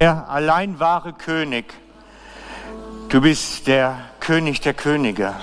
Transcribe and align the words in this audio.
Der 0.00 0.28
allein 0.28 0.78
wahre 0.78 1.14
König. 1.14 1.72
Du 3.08 3.22
bist 3.22 3.66
der 3.66 3.98
König 4.20 4.60
der 4.60 4.74
Könige. 4.74 5.34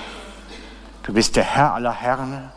Du 1.01 1.13
bist 1.13 1.35
der 1.35 1.43
Herr 1.43 1.73
aller 1.73 1.91
Herren. 1.91 2.51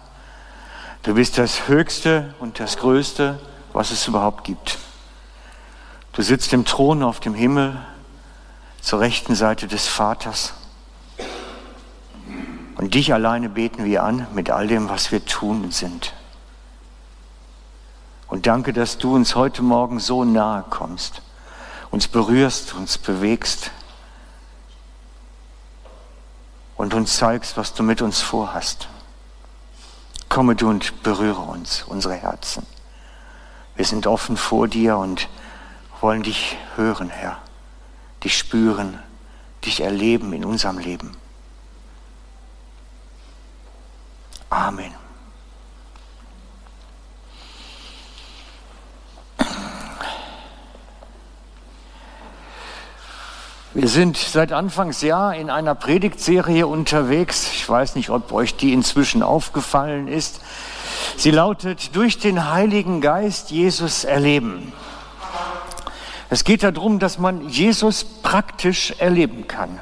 Du 1.05 1.15
bist 1.15 1.39
das 1.39 1.69
Höchste 1.69 2.35
und 2.39 2.61
das 2.61 2.77
Größte, 2.77 3.41
was 3.73 3.93
es 3.93 4.07
überhaupt 4.09 4.45
gibt. 4.45 4.79
Du 6.13 6.21
sitzt 6.21 6.53
im 6.53 6.67
Thron 6.67 7.03
auf 7.03 7.19
dem 7.21 7.35
Himmel 7.35 7.81
zur 8.83 9.01
rechten 9.01 9.35
Seite 9.35 9.67
des 9.67 9.87
Vaters. 9.87 10.53
Und 12.77 12.93
dich 12.93 13.15
alleine 13.15 13.49
beten 13.49 13.87
wir 13.87 14.03
an 14.03 14.27
mit 14.35 14.51
all 14.51 14.67
dem, 14.67 14.91
was 14.91 15.13
wir 15.13 15.25
tun 15.25 15.71
sind. 15.71 16.13
Und 18.29 18.47
danke, 18.47 18.75
dass 18.75 18.99
du 18.99 19.15
uns 19.15 19.35
heute 19.35 19.63
Morgen 19.63 19.99
so 19.99 20.25
nahe 20.25 20.63
kommst, 20.69 21.23
uns 21.97 22.09
berührst, 22.09 22.75
uns 22.75 22.99
bewegst 22.99 23.71
und 26.77 26.93
uns 26.93 27.17
zeigst, 27.17 27.57
was 27.57 27.73
du 27.73 27.83
mit 27.83 28.03
uns 28.03 28.21
vorhast. 28.21 28.89
Komme 30.29 30.57
du 30.57 30.69
und 30.69 31.03
berühre 31.03 31.41
uns, 31.41 31.85
unsere 31.85 32.13
Herzen. 32.13 32.67
Wir 33.77 33.87
sind 33.87 34.07
offen 34.07 34.37
vor 34.37 34.69
dir 34.69 34.99
und 34.99 35.31
wollen 36.03 36.23
dich 36.23 36.59
hören, 36.75 37.09
Herr 37.09 37.39
dich 38.23 38.37
spüren, 38.37 38.99
dich 39.65 39.81
erleben 39.81 40.35
in 40.35 40.45
unserem 40.45 40.77
Leben. 40.77 41.17
Amen. 44.51 45.06
Wir 53.77 53.89
sind 53.89 54.17
seit 54.17 54.53
Anfangsjahr 54.53 55.35
in 55.35 55.51
einer 55.51 55.75
Predigtserie 55.75 56.67
unterwegs. 56.67 57.51
Ich 57.53 57.69
weiß 57.69 57.95
nicht, 57.95 58.09
ob 58.09 58.33
euch 58.33 58.57
die 58.57 58.73
inzwischen 58.73 59.23
aufgefallen 59.23 60.09
ist. 60.09 60.41
Sie 61.19 61.31
lautet 61.31 61.95
Durch 61.95 62.17
den 62.17 62.51
Heiligen 62.51 63.03
Geist 63.03 63.51
Jesus 63.51 64.05
erleben. 64.05 64.73
Es 66.31 66.45
geht 66.45 66.63
darum, 66.63 67.01
dass 67.01 67.19
man 67.19 67.51
Jesus 67.51 68.03
praktisch 68.03 68.95
erleben 68.99 69.47
kann 69.47 69.79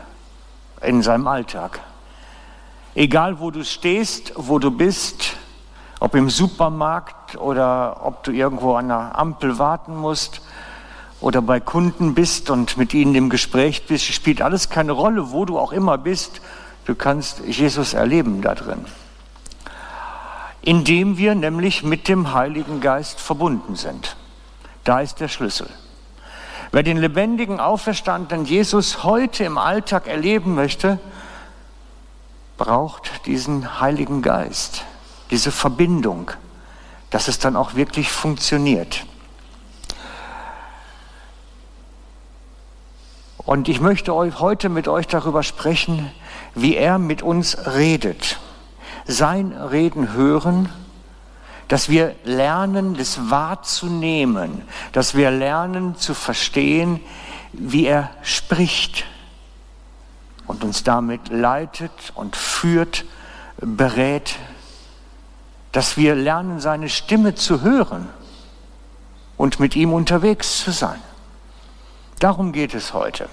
in 0.83 1.01
seinem 1.05 1.29
Alltag. 1.29 1.79
Egal, 2.97 3.39
wo 3.39 3.53
du 3.53 3.64
stehst, 3.64 4.33
wo 4.34 4.58
du 4.58 4.73
bist, 4.73 5.36
ob 6.01 6.17
im 6.17 6.31
Supermarkt 6.31 7.36
oder 7.36 8.05
ob 8.05 8.25
du 8.25 8.33
irgendwo 8.33 8.75
an 8.75 8.89
der 8.89 9.17
Ampel 9.17 9.61
warten 9.61 9.95
musst 9.95 10.41
oder 11.25 11.41
bei 11.41 11.58
Kunden 11.58 12.14
bist 12.14 12.50
und 12.50 12.77
mit 12.77 12.92
ihnen 12.92 13.14
im 13.14 13.30
Gespräch 13.30 13.86
bist, 13.86 14.05
spielt 14.05 14.42
alles 14.42 14.69
keine 14.69 14.92
Rolle, 14.92 15.30
wo 15.30 15.47
du 15.47 15.58
auch 15.58 15.72
immer 15.72 15.97
bist. 15.97 16.42
Du 16.84 16.94
kannst 16.94 17.41
Jesus 17.47 17.94
erleben 17.94 18.42
da 18.42 18.55
drin. 18.55 18.84
Indem 20.61 21.17
wir 21.17 21.34
nämlich 21.34 21.83
mit 21.83 22.08
dem 22.08 22.34
Heiligen 22.34 22.83
Geist 22.83 23.20
verbunden 23.20 23.75
sind. 23.75 24.17
Da 24.84 25.00
ist 25.00 25.19
der 25.19 25.28
Schlüssel. 25.28 25.67
Wer 26.72 26.83
den 26.83 26.98
lebendigen, 26.98 27.58
auferstandenen 27.58 28.45
Jesus 28.45 29.02
heute 29.02 29.45
im 29.45 29.56
Alltag 29.56 30.06
erleben 30.06 30.55
möchte, 30.55 30.98
braucht 32.58 33.25
diesen 33.25 33.80
Heiligen 33.80 34.20
Geist, 34.20 34.84
diese 35.30 35.52
Verbindung, 35.52 36.33
dass 37.08 37.28
es 37.28 37.39
dann 37.39 37.56
auch 37.56 37.77
wirklich 37.77 38.12
funktioniert. 38.12 39.06
Und 43.45 43.69
ich 43.69 43.81
möchte 43.81 44.15
euch 44.15 44.41
heute 44.41 44.69
mit 44.69 44.89
euch 44.89 45.07
darüber 45.07 45.43
sprechen, 45.43 46.11
wie 46.55 46.77
er 46.77 46.99
mit 46.99 47.23
uns 47.23 47.57
redet. 47.67 48.39
Sein 49.07 49.53
Reden 49.53 50.13
hören 50.15 50.71
dass 51.69 51.89
wir 51.89 52.15
lernen, 52.25 52.95
das 52.95 53.31
wahrzunehmen, 53.31 54.63
dass 54.93 55.15
wir 55.15 55.31
lernen 55.31 55.97
zu 55.97 56.15
verstehen, 56.15 57.01
wie 57.53 57.87
er 57.87 58.11
spricht 58.23 59.07
und 60.47 60.63
uns 60.63 60.85
damit 60.85 61.29
leitet 61.29 62.13
und 62.15 62.37
führt, 62.37 63.05
berät, 63.57 64.37
dass 65.73 65.97
wir 65.97 66.15
lernen, 66.15 66.61
seine 66.61 66.89
Stimme 66.89 67.35
zu 67.35 67.63
hören 67.63 68.09
und 69.37 69.59
mit 69.59 69.75
ihm 69.75 69.93
unterwegs 69.93 70.61
zu 70.61 70.71
sein. 70.71 71.01
Darum 72.24 72.52
geht 72.52 72.73
es 72.73 72.95
heute. 72.95 73.29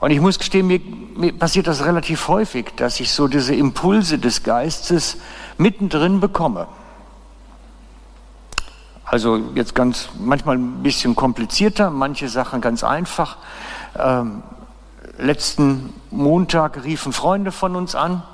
Und 0.00 0.10
ich 0.10 0.20
muss 0.20 0.40
gestehen, 0.40 0.66
mir, 0.66 0.80
mir, 0.80 1.32
passiert 1.32 1.68
das 1.68 1.84
relativ 1.84 2.26
häufig, 2.26 2.74
dass 2.74 2.98
ich 2.98 3.12
so 3.12 3.28
diese 3.28 3.54
Impulse 3.54 4.18
des 4.18 4.42
Geistes 4.42 5.18
mittendrin 5.56 6.18
bekomme. 6.18 6.66
Also 9.04 9.36
jetzt 9.54 9.76
ganz, 9.76 10.08
manchmal 10.18 10.58
ein 10.58 10.82
bisschen 10.82 11.14
komplizierter, 11.14 11.90
manche 11.90 12.28
Sachen 12.28 12.60
ganz 12.60 12.82
einfach. 12.82 13.36
Ähm, 13.96 14.42
letzten 15.18 15.94
Montag 16.10 16.82
riefen 16.82 17.12
Freunde 17.12 17.52
von 17.52 17.76
uns 17.76 17.94
an, 17.94 18.24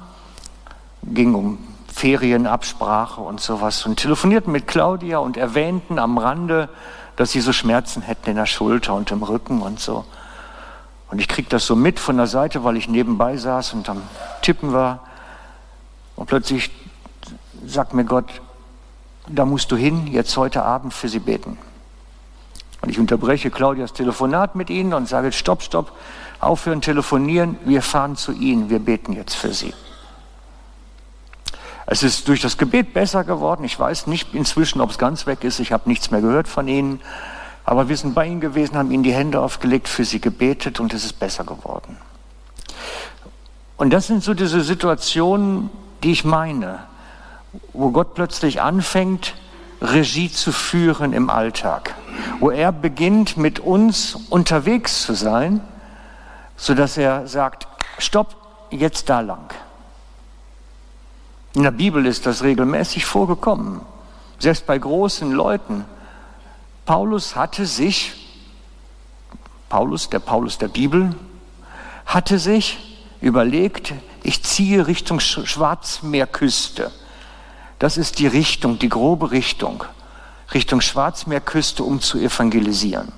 ging 1.03 1.35
um 1.35 1.59
Ferienabsprache 1.89 3.21
und 3.21 3.43
sowas 3.43 3.85
und 3.85 3.97
telefonierten 3.97 4.51
mit 4.51 4.67
Claudia 4.67 5.19
und 5.19 5.37
erwähnten 5.37 5.99
am 5.99 6.17
Rande, 6.17 6.71
dass 7.17 7.33
sie 7.33 7.41
so 7.41 7.53
Schmerzen 7.53 8.03
hätten 8.03 8.31
in 8.31 8.37
der 8.37 8.47
Schulter 8.47 8.95
und 8.95 9.11
im 9.11 9.23
Rücken 9.23 9.63
und 9.63 9.81
so. 9.81 10.05
Und 11.11 11.19
ich 11.19 11.29
krieg 11.29 11.49
das 11.51 11.67
so 11.67 11.77
mit 11.77 12.01
von 12.01 12.17
der 12.17 12.27
Seite, 12.27 12.65
weil 12.65 12.77
ich 12.77 12.89
nebenbei 12.89 13.37
saß 13.37 13.75
und 13.75 13.89
am 13.89 14.03
Tippen 14.41 14.73
war. 14.73 15.01
Und 16.17 16.27
plötzlich 16.27 16.71
sagt 17.67 17.93
mir 17.93 18.05
Gott, 18.05 18.41
da 19.29 19.45
musst 19.45 19.71
du 19.71 19.77
hin, 19.77 20.07
jetzt 20.07 20.37
heute 20.37 20.65
Abend 20.65 20.95
für 20.95 21.09
sie 21.09 21.19
beten. 21.19 21.59
Und 22.81 22.89
ich 22.89 22.99
unterbreche 22.99 23.51
Claudias 23.51 23.93
Telefonat 23.93 24.57
mit 24.57 24.71
ihnen 24.71 24.95
und 24.95 25.09
sage, 25.09 25.33
stopp, 25.33 25.63
stopp, 25.63 25.93
aufhören, 26.41 26.81
telefonieren, 26.81 27.57
wir 27.65 27.83
fahren 27.83 28.17
zu 28.17 28.33
ihnen, 28.33 28.71
wir 28.71 28.81
beten 28.81 29.13
jetzt 29.13 29.35
für 29.35 29.53
sie. 29.53 29.73
Es 31.87 32.03
ist 32.03 32.29
durch 32.29 32.41
das 32.41 32.59
Gebet 32.59 32.95
besser 32.95 33.25
geworden. 33.25 33.65
Ich 33.65 33.79
weiß 33.79 34.07
nicht 34.07 34.35
inzwischen, 34.35 34.81
ob 34.81 34.91
es 34.91 34.99
ganz 34.99 35.27
weg 35.27 35.45
ist. 35.45 35.59
Ich 35.59 35.73
habe 35.73 35.89
nichts 35.89 36.11
mehr 36.11 36.21
gehört 36.21 36.49
von 36.49 36.69
ihnen. 36.69 37.01
Aber 37.65 37.89
wir 37.89 37.97
sind 37.97 38.15
bei 38.15 38.27
ihnen 38.27 38.41
gewesen, 38.41 38.77
haben 38.77 38.91
ihnen 38.91 39.03
die 39.03 39.15
Hände 39.15 39.41
aufgelegt, 39.41 39.89
für 39.89 40.05
sie 40.05 40.21
gebetet 40.21 40.81
und 40.81 40.95
es 40.95 41.05
ist 41.05 41.19
besser 41.19 41.45
geworden. 41.45 41.97
Und 43.77 43.91
das 43.91 44.07
sind 44.07 44.23
so 44.23 44.35
diese 44.35 44.61
Situationen, 44.63 45.71
die 46.03 46.13
ich 46.13 46.25
meine, 46.25 46.81
wo 47.73 47.91
Gott 47.91 48.15
plötzlich 48.15 48.61
anfängt, 48.61 49.35
Regie 49.81 50.31
zu 50.31 50.53
führen 50.53 51.13
im 51.13 51.29
Alltag, 51.29 51.95
wo 52.39 52.51
er 52.51 52.71
beginnt, 52.71 53.37
mit 53.37 53.59
uns 53.59 54.15
unterwegs 54.31 55.03
zu 55.03 55.15
sein, 55.15 55.61
sodass 56.57 56.97
er 56.97 57.27
sagt, 57.27 57.67
stopp, 57.99 58.37
jetzt 58.71 59.09
da 59.11 59.21
lang. 59.21 59.53
In 61.55 61.63
der 61.63 61.71
Bibel 61.71 62.07
ist 62.07 62.27
das 62.27 62.43
regelmäßig 62.43 63.05
vorgekommen, 63.05 63.81
selbst 64.39 64.67
bei 64.67 64.79
großen 64.79 65.31
Leuten 65.33 65.85
Paulus 66.85 67.37
hatte 67.37 67.65
sich, 67.67 68.13
Paulus, 69.69 70.11
der 70.11 70.19
Paulus 70.19 70.59
der 70.59 70.69
Bibel, 70.69 71.15
hatte 72.07 72.39
sich 72.39 72.79
überlegt, 73.21 73.95
ich 74.23 74.43
ziehe 74.43 74.87
Richtung 74.87 75.21
Schwarzmeerküste. 75.21 76.91
Das 77.79 77.97
ist 77.97 78.19
die 78.19 78.27
Richtung, 78.27 78.79
die 78.79 78.89
grobe 78.89 79.31
Richtung, 79.31 79.85
Richtung 80.55 80.81
Schwarzmeerküste, 80.81 81.85
um 81.85 82.01
zu 82.01 82.19
evangelisieren. 82.19 83.13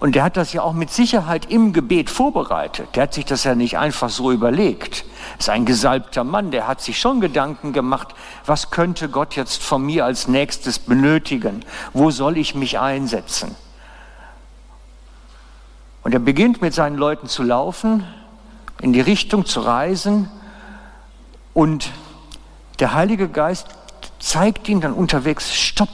Und 0.00 0.14
der 0.14 0.24
hat 0.24 0.38
das 0.38 0.54
ja 0.54 0.62
auch 0.62 0.72
mit 0.72 0.90
Sicherheit 0.90 1.50
im 1.50 1.74
Gebet 1.74 2.08
vorbereitet. 2.08 2.88
Der 2.96 3.02
hat 3.02 3.12
sich 3.12 3.26
das 3.26 3.44
ja 3.44 3.54
nicht 3.54 3.76
einfach 3.76 4.08
so 4.08 4.32
überlegt. 4.32 5.04
Das 5.36 5.46
ist 5.46 5.50
ein 5.50 5.66
gesalbter 5.66 6.24
Mann, 6.24 6.50
der 6.50 6.66
hat 6.66 6.80
sich 6.80 6.98
schon 6.98 7.20
Gedanken 7.20 7.74
gemacht, 7.74 8.14
was 8.46 8.70
könnte 8.70 9.10
Gott 9.10 9.36
jetzt 9.36 9.62
von 9.62 9.84
mir 9.84 10.06
als 10.06 10.26
nächstes 10.26 10.78
benötigen? 10.78 11.62
Wo 11.92 12.10
soll 12.10 12.38
ich 12.38 12.54
mich 12.54 12.78
einsetzen? 12.78 13.54
Und 16.02 16.14
er 16.14 16.20
beginnt 16.20 16.62
mit 16.62 16.72
seinen 16.72 16.96
Leuten 16.96 17.28
zu 17.28 17.42
laufen, 17.42 18.04
in 18.80 18.94
die 18.94 19.02
Richtung 19.02 19.44
zu 19.44 19.60
reisen 19.60 20.30
und 21.52 21.90
der 22.78 22.94
Heilige 22.94 23.28
Geist 23.28 23.66
zeigt 24.18 24.66
ihm 24.70 24.80
dann 24.80 24.94
unterwegs, 24.94 25.54
stopp, 25.54 25.90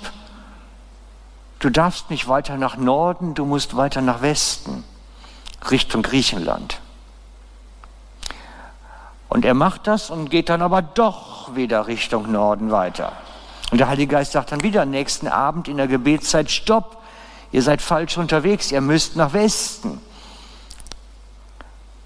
Du 1.58 1.70
darfst 1.70 2.10
nicht 2.10 2.28
weiter 2.28 2.56
nach 2.56 2.76
Norden, 2.76 3.34
du 3.34 3.44
musst 3.44 3.76
weiter 3.76 4.02
nach 4.02 4.22
Westen, 4.22 4.84
Richtung 5.70 6.02
Griechenland. 6.02 6.80
Und 9.28 9.44
er 9.44 9.54
macht 9.54 9.86
das 9.86 10.10
und 10.10 10.30
geht 10.30 10.48
dann 10.48 10.62
aber 10.62 10.82
doch 10.82 11.54
wieder 11.54 11.86
Richtung 11.86 12.30
Norden 12.30 12.70
weiter. 12.70 13.12
Und 13.70 13.78
der 13.78 13.88
Heilige 13.88 14.12
Geist 14.12 14.32
sagt 14.32 14.52
dann 14.52 14.62
wieder 14.62 14.84
nächsten 14.84 15.28
Abend 15.28 15.68
in 15.68 15.76
der 15.76 15.88
Gebetszeit, 15.88 16.50
stopp, 16.50 17.02
ihr 17.52 17.62
seid 17.62 17.82
falsch 17.82 18.16
unterwegs, 18.18 18.70
ihr 18.70 18.80
müsst 18.80 19.16
nach 19.16 19.32
Westen. 19.32 20.00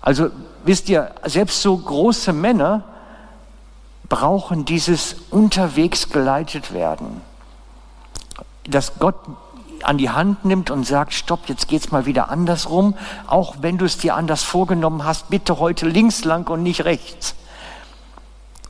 Also 0.00 0.30
wisst 0.64 0.88
ihr, 0.88 1.14
selbst 1.24 1.60
so 1.60 1.76
große 1.76 2.32
Männer 2.32 2.84
brauchen 4.08 4.64
dieses 4.64 5.16
unterwegs 5.30 6.08
geleitet 6.08 6.72
werden. 6.72 7.20
Dass 8.70 8.98
Gott 8.98 9.16
an 9.82 9.98
die 9.98 10.10
Hand 10.10 10.44
nimmt 10.44 10.70
und 10.70 10.84
sagt, 10.84 11.14
stopp, 11.14 11.48
jetzt 11.48 11.68
geht's 11.68 11.90
mal 11.90 12.06
wieder 12.06 12.30
andersrum, 12.30 12.94
auch 13.26 13.56
wenn 13.60 13.78
du 13.78 13.84
es 13.84 13.98
dir 13.98 14.14
anders 14.14 14.42
vorgenommen 14.42 15.04
hast, 15.04 15.30
bitte 15.30 15.58
heute 15.58 15.88
links 15.88 16.24
lang 16.24 16.48
und 16.48 16.62
nicht 16.62 16.84
rechts. 16.84 17.34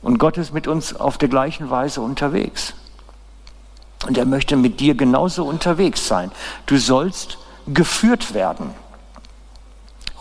Und 0.01 0.17
Gott 0.17 0.37
ist 0.37 0.53
mit 0.53 0.67
uns 0.67 0.95
auf 0.95 1.17
der 1.17 1.29
gleichen 1.29 1.69
Weise 1.69 2.01
unterwegs. 2.01 2.73
Und 4.07 4.17
er 4.17 4.25
möchte 4.25 4.55
mit 4.55 4.79
dir 4.79 4.95
genauso 4.95 5.45
unterwegs 5.45 6.07
sein. 6.07 6.31
Du 6.65 6.77
sollst 6.77 7.37
geführt 7.67 8.33
werden. 8.33 8.71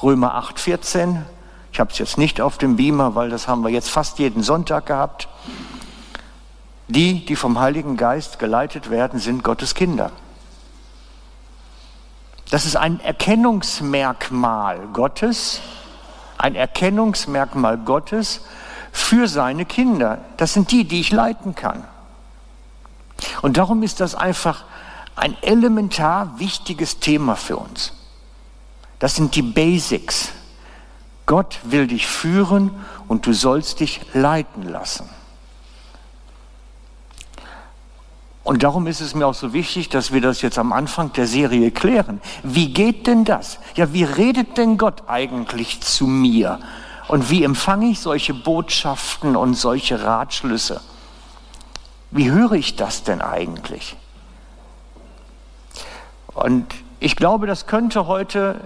Römer 0.03 0.35
8, 0.35 0.59
14. 0.59 1.25
Ich 1.73 1.81
habe 1.81 1.91
es 1.91 1.99
jetzt 1.99 2.19
nicht 2.19 2.41
auf 2.41 2.59
dem 2.59 2.77
Beamer, 2.77 3.15
weil 3.15 3.31
das 3.31 3.49
haben 3.49 3.63
wir 3.63 3.71
jetzt 3.71 3.91
fast 3.91 4.19
jeden 4.19 4.43
Sonntag 4.43 4.87
gehabt. 4.87 5.29
Die, 6.91 7.25
die 7.25 7.37
vom 7.37 7.61
Heiligen 7.61 7.97
Geist 7.97 8.41
geleitet 8.41 8.91
werden, 8.91 9.21
sind 9.21 9.45
Gottes 9.45 9.77
Kinder. 9.77 10.11
Das 12.51 12.67
ist 12.67 12.75
ein 12.75 12.99
Erkennungsmerkmal 12.99 14.89
Gottes, 14.93 15.61
ein 16.37 16.57
Erkennungsmerkmal 16.57 17.79
Gottes 17.79 18.41
für 18.91 19.29
seine 19.29 19.67
Kinder. 19.67 20.19
Das 20.37 20.53
sind 20.53 20.73
die, 20.73 20.83
die 20.83 20.99
ich 20.99 21.13
leiten 21.13 21.55
kann. 21.55 21.85
Und 23.41 23.57
darum 23.57 23.85
ist 23.85 24.01
das 24.01 24.17
einfach 24.17 24.65
ein 25.15 25.37
elementar 25.43 26.41
wichtiges 26.41 26.99
Thema 26.99 27.37
für 27.37 27.57
uns. 27.57 27.93
Das 28.99 29.15
sind 29.15 29.37
die 29.37 29.43
Basics. 29.43 30.31
Gott 31.25 31.61
will 31.63 31.87
dich 31.87 32.09
führen 32.09 32.73
und 33.07 33.27
du 33.27 33.33
sollst 33.33 33.79
dich 33.79 34.01
leiten 34.13 34.65
lassen. 34.65 35.09
Und 38.51 38.65
darum 38.65 38.89
ist 38.89 39.01
es 39.01 39.15
mir 39.15 39.29
auch 39.29 39.35
so 39.35 39.53
wichtig, 39.53 39.91
dass 39.91 40.13
wir 40.13 40.21
das 40.21 40.43
jetzt 40.43 40.59
am 40.59 40.73
Anfang 40.73 41.13
der 41.13 41.29
Serie 41.29 41.71
klären. 41.71 42.21
Wie 42.43 42.73
geht 42.73 43.07
denn 43.07 43.25
das? 43.25 43.61
Ja, 43.77 43.93
wie 43.93 44.03
redet 44.03 44.59
denn 44.59 44.77
Gott 44.77 45.05
eigentlich 45.07 45.81
zu 45.83 46.09
mir? 46.09 46.59
Und 47.07 47.31
wie 47.31 47.45
empfange 47.45 47.87
ich 47.87 48.01
solche 48.01 48.35
Botschaften 48.35 49.37
und 49.37 49.55
solche 49.55 50.03
Ratschlüsse? 50.03 50.81
Wie 52.11 52.33
höre 52.33 52.55
ich 52.55 52.75
das 52.75 53.05
denn 53.05 53.21
eigentlich? 53.21 53.95
Und 56.35 56.67
ich 56.99 57.15
glaube, 57.15 57.47
das 57.47 57.69
könnte 57.69 58.09
heute 58.09 58.61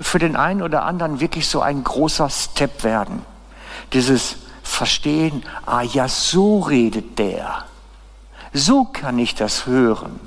für 0.00 0.18
den 0.18 0.34
einen 0.34 0.60
oder 0.60 0.82
anderen 0.82 1.20
wirklich 1.20 1.46
so 1.46 1.60
ein 1.60 1.84
großer 1.84 2.28
Step 2.30 2.82
werden. 2.82 3.24
Dieses 3.92 4.38
Verstehen, 4.64 5.44
ah 5.66 5.82
ja, 5.82 6.08
so 6.08 6.58
redet 6.58 7.16
der. 7.20 7.64
So 8.56 8.84
kann 8.84 9.18
ich 9.18 9.34
das 9.34 9.66
hören. 9.66 10.20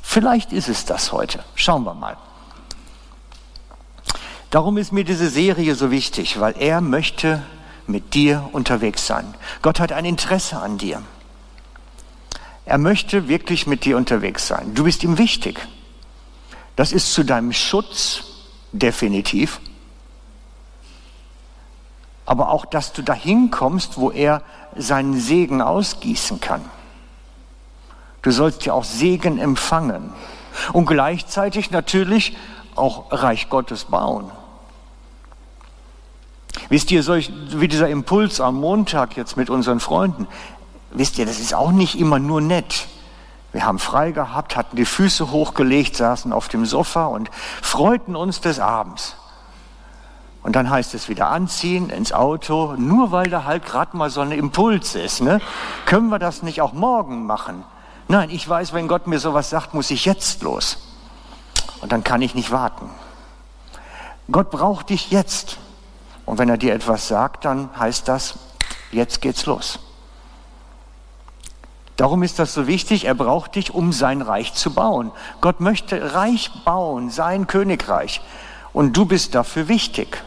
Vielleicht 0.00 0.52
ist 0.52 0.68
es 0.68 0.84
das 0.84 1.10
heute. 1.10 1.44
Schauen 1.56 1.84
wir 1.84 1.92
mal. 1.92 2.16
Darum 4.50 4.78
ist 4.78 4.92
mir 4.92 5.04
diese 5.04 5.28
Serie 5.28 5.74
so 5.74 5.90
wichtig, 5.90 6.38
weil 6.38 6.54
er 6.56 6.80
möchte 6.80 7.42
mit 7.88 8.14
dir 8.14 8.48
unterwegs 8.52 9.08
sein. 9.08 9.34
Gott 9.60 9.80
hat 9.80 9.90
ein 9.90 10.04
Interesse 10.04 10.58
an 10.58 10.78
dir. 10.78 11.02
Er 12.64 12.78
möchte 12.78 13.26
wirklich 13.26 13.66
mit 13.66 13.84
dir 13.84 13.96
unterwegs 13.96 14.46
sein. 14.46 14.74
Du 14.74 14.84
bist 14.84 15.02
ihm 15.02 15.18
wichtig. 15.18 15.66
Das 16.76 16.92
ist 16.92 17.12
zu 17.12 17.24
deinem 17.24 17.52
Schutz 17.52 18.22
definitiv. 18.70 19.60
Aber 22.24 22.50
auch, 22.50 22.66
dass 22.66 22.92
du 22.92 23.02
dahin 23.02 23.50
kommst, 23.50 23.98
wo 23.98 24.12
er 24.12 24.42
seinen 24.76 25.18
Segen 25.18 25.60
ausgießen 25.60 26.40
kann. 26.40 26.64
Du 28.22 28.30
sollst 28.30 28.64
ja 28.66 28.72
auch 28.72 28.84
Segen 28.84 29.38
empfangen 29.38 30.12
und 30.72 30.86
gleichzeitig 30.86 31.70
natürlich 31.70 32.36
auch 32.76 33.10
Reich 33.10 33.48
Gottes 33.48 33.84
bauen. 33.84 34.30
Wisst 36.68 36.90
ihr, 36.90 37.02
solch, 37.02 37.32
wie 37.48 37.68
dieser 37.68 37.88
Impuls 37.88 38.40
am 38.40 38.56
Montag 38.56 39.16
jetzt 39.16 39.36
mit 39.36 39.50
unseren 39.50 39.80
Freunden, 39.80 40.26
wisst 40.90 41.18
ihr, 41.18 41.26
das 41.26 41.38
ist 41.38 41.54
auch 41.54 41.72
nicht 41.72 41.98
immer 41.98 42.18
nur 42.18 42.40
nett. 42.40 42.86
Wir 43.52 43.64
haben 43.64 43.78
frei 43.78 44.12
gehabt, 44.12 44.56
hatten 44.56 44.76
die 44.76 44.84
Füße 44.84 45.30
hochgelegt, 45.32 45.96
saßen 45.96 46.32
auf 46.32 46.48
dem 46.48 46.66
Sofa 46.66 47.06
und 47.06 47.30
freuten 47.62 48.14
uns 48.14 48.40
des 48.40 48.60
Abends. 48.60 49.16
Und 50.42 50.56
dann 50.56 50.70
heißt 50.70 50.94
es 50.94 51.08
wieder 51.08 51.28
anziehen 51.28 51.90
ins 51.90 52.12
Auto, 52.12 52.74
nur 52.78 53.12
weil 53.12 53.28
da 53.28 53.44
halt 53.44 53.66
gerade 53.66 53.96
mal 53.96 54.08
so 54.08 54.20
ein 54.20 54.32
Impuls 54.32 54.94
ist. 54.94 55.20
Ne? 55.20 55.40
Können 55.84 56.08
wir 56.08 56.18
das 56.18 56.42
nicht 56.42 56.62
auch 56.62 56.72
morgen 56.72 57.26
machen? 57.26 57.64
Nein, 58.10 58.30
ich 58.30 58.48
weiß, 58.48 58.72
wenn 58.72 58.88
Gott 58.88 59.06
mir 59.06 59.20
sowas 59.20 59.50
sagt, 59.50 59.72
muss 59.72 59.88
ich 59.92 60.04
jetzt 60.04 60.42
los. 60.42 60.78
Und 61.80 61.92
dann 61.92 62.02
kann 62.02 62.22
ich 62.22 62.34
nicht 62.34 62.50
warten. 62.50 62.90
Gott 64.32 64.50
braucht 64.50 64.90
dich 64.90 65.12
jetzt. 65.12 65.58
Und 66.26 66.38
wenn 66.38 66.48
er 66.48 66.56
dir 66.56 66.74
etwas 66.74 67.06
sagt, 67.06 67.44
dann 67.44 67.70
heißt 67.78 68.08
das, 68.08 68.34
jetzt 68.90 69.20
geht's 69.20 69.46
los. 69.46 69.78
Darum 71.96 72.24
ist 72.24 72.40
das 72.40 72.52
so 72.52 72.66
wichtig, 72.66 73.04
er 73.04 73.14
braucht 73.14 73.54
dich, 73.54 73.72
um 73.72 73.92
sein 73.92 74.22
Reich 74.22 74.54
zu 74.54 74.74
bauen. 74.74 75.12
Gott 75.40 75.60
möchte 75.60 76.12
Reich 76.12 76.50
bauen, 76.64 77.10
sein 77.10 77.46
Königreich. 77.46 78.22
Und 78.72 78.96
du 78.96 79.04
bist 79.04 79.36
dafür 79.36 79.68
wichtig, 79.68 80.20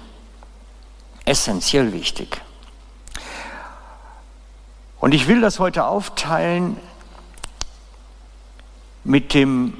essentiell 1.25 1.91
wichtig. 1.91 2.41
Und 5.01 5.13
ich 5.13 5.27
will 5.27 5.41
das 5.41 5.59
heute 5.59 5.85
aufteilen 5.85 6.79
mit 9.03 9.33
dem 9.33 9.73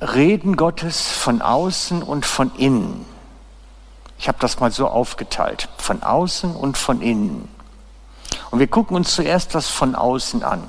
Reden 0.00 0.56
Gottes 0.56 1.12
von 1.12 1.42
außen 1.42 2.02
und 2.02 2.26
von 2.26 2.50
innen. 2.56 3.04
Ich 4.18 4.28
habe 4.28 4.38
das 4.40 4.60
mal 4.60 4.70
so 4.70 4.88
aufgeteilt, 4.88 5.68
von 5.78 6.02
außen 6.02 6.54
und 6.54 6.78
von 6.78 7.02
innen. 7.02 7.48
Und 8.50 8.58
wir 8.58 8.66
gucken 8.66 8.96
uns 8.96 9.14
zuerst 9.14 9.54
das 9.54 9.68
von 9.68 9.94
außen 9.94 10.42
an. 10.42 10.68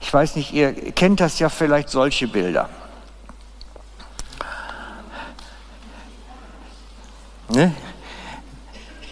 Ich 0.00 0.12
weiß 0.12 0.36
nicht, 0.36 0.52
ihr 0.52 0.72
kennt 0.92 1.20
das 1.20 1.38
ja 1.38 1.48
vielleicht 1.48 1.88
solche 1.88 2.28
Bilder. 2.28 2.68
Ne? 7.48 7.74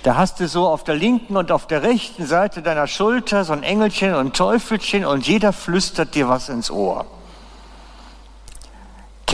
Da 0.02 0.16
hast 0.16 0.38
du 0.38 0.46
so 0.46 0.68
auf 0.68 0.84
der 0.84 0.94
linken 0.94 1.36
und 1.36 1.50
auf 1.50 1.66
der 1.66 1.82
rechten 1.82 2.26
Seite 2.26 2.62
deiner 2.62 2.86
Schulter 2.86 3.44
so 3.44 3.52
ein 3.52 3.64
Engelchen 3.64 4.14
und 4.14 4.26
ein 4.26 4.32
Teufelchen 4.32 5.04
und 5.04 5.26
jeder 5.26 5.52
flüstert 5.52 6.14
dir 6.14 6.28
was 6.28 6.48
ins 6.48 6.70
Ohr. 6.70 7.06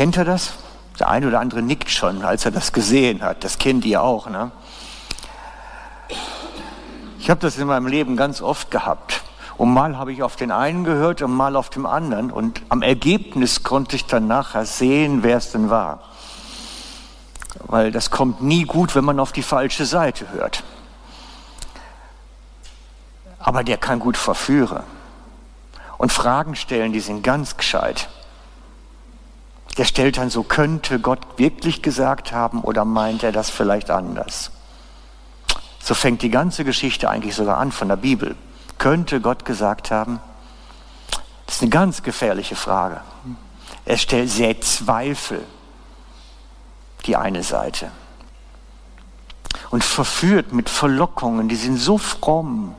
Kennt 0.02 0.16
ihr 0.16 0.24
das? 0.24 0.54
Der 0.98 1.08
eine 1.08 1.28
oder 1.28 1.38
andere 1.38 1.62
nickt 1.62 1.88
schon, 1.88 2.24
als 2.24 2.44
er 2.44 2.50
das 2.50 2.72
gesehen 2.72 3.22
hat. 3.22 3.44
Das 3.44 3.58
kennt 3.58 3.84
ihr 3.84 4.02
auch. 4.02 4.28
Ne? 4.28 4.50
Ich 7.20 7.30
habe 7.30 7.38
das 7.38 7.56
in 7.56 7.68
meinem 7.68 7.86
Leben 7.86 8.16
ganz 8.16 8.42
oft 8.42 8.72
gehabt. 8.72 9.22
Und 9.58 9.72
mal 9.72 9.96
habe 9.96 10.12
ich 10.12 10.24
auf 10.24 10.34
den 10.34 10.50
einen 10.50 10.82
gehört 10.82 11.22
und 11.22 11.30
mal 11.30 11.54
auf 11.54 11.70
dem 11.70 11.86
anderen. 11.86 12.32
Und 12.32 12.62
am 12.68 12.82
Ergebnis 12.82 13.62
konnte 13.62 13.94
ich 13.94 14.06
dann 14.06 14.26
nachher 14.26 14.66
sehen, 14.66 15.22
wer 15.22 15.36
es 15.36 15.52
denn 15.52 15.70
war. 15.70 16.00
Weil 17.60 17.92
das 17.92 18.10
kommt 18.10 18.42
nie 18.42 18.64
gut, 18.64 18.96
wenn 18.96 19.04
man 19.04 19.20
auf 19.20 19.30
die 19.30 19.44
falsche 19.44 19.86
Seite 19.86 20.32
hört. 20.32 20.64
Aber 23.38 23.62
der 23.62 23.76
kann 23.76 24.00
gut 24.00 24.16
verführen. 24.16 24.82
Und 25.96 26.10
Fragen 26.10 26.56
stellen, 26.56 26.92
die 26.92 26.98
sind 26.98 27.22
ganz 27.22 27.56
gescheit. 27.56 28.08
Der 29.78 29.84
stellt 29.84 30.18
dann 30.18 30.28
so, 30.28 30.42
könnte 30.42 31.00
Gott 31.00 31.20
wirklich 31.38 31.82
gesagt 31.82 32.32
haben 32.32 32.60
oder 32.60 32.84
meint 32.84 33.22
er 33.22 33.32
das 33.32 33.48
vielleicht 33.48 33.90
anders? 33.90 34.50
So 35.80 35.94
fängt 35.94 36.22
die 36.22 36.30
ganze 36.30 36.64
Geschichte 36.64 37.08
eigentlich 37.08 37.34
sogar 37.34 37.58
an 37.58 37.72
von 37.72 37.88
der 37.88 37.96
Bibel. 37.96 38.36
Könnte 38.78 39.20
Gott 39.20 39.44
gesagt 39.44 39.90
haben? 39.90 40.20
Das 41.46 41.56
ist 41.56 41.62
eine 41.62 41.70
ganz 41.70 42.02
gefährliche 42.02 42.56
Frage. 42.56 43.00
Er 43.84 43.96
stellt 43.96 44.30
sehr 44.30 44.60
Zweifel, 44.60 45.44
die 47.06 47.16
eine 47.16 47.42
Seite. 47.42 47.90
Und 49.70 49.82
verführt 49.82 50.52
mit 50.52 50.68
Verlockungen, 50.68 51.48
die 51.48 51.56
sind 51.56 51.78
so 51.78 51.98
fromm. 51.98 52.74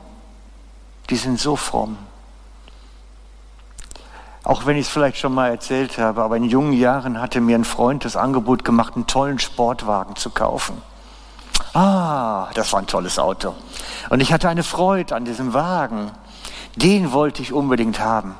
Die 1.10 1.16
sind 1.16 1.38
so 1.38 1.56
fromm. 1.56 1.98
Auch 4.44 4.66
wenn 4.66 4.76
ich 4.76 4.86
es 4.86 4.92
vielleicht 4.92 5.16
schon 5.16 5.32
mal 5.34 5.48
erzählt 5.48 5.96
habe, 5.98 6.22
aber 6.22 6.36
in 6.36 6.44
jungen 6.44 6.74
Jahren 6.74 7.20
hatte 7.20 7.40
mir 7.40 7.56
ein 7.56 7.64
Freund 7.64 8.04
das 8.04 8.14
Angebot 8.14 8.62
gemacht, 8.62 8.94
einen 8.94 9.06
tollen 9.06 9.38
Sportwagen 9.38 10.16
zu 10.16 10.28
kaufen. 10.28 10.80
Ah, 11.72 12.48
das 12.54 12.72
war 12.72 12.80
ein 12.80 12.86
tolles 12.86 13.18
Auto. 13.18 13.54
Und 14.10 14.20
ich 14.20 14.32
hatte 14.32 14.48
eine 14.48 14.62
Freude 14.62 15.16
an 15.16 15.24
diesem 15.24 15.54
Wagen. 15.54 16.10
Den 16.76 17.12
wollte 17.12 17.40
ich 17.40 17.52
unbedingt 17.54 18.00
haben. 18.00 18.36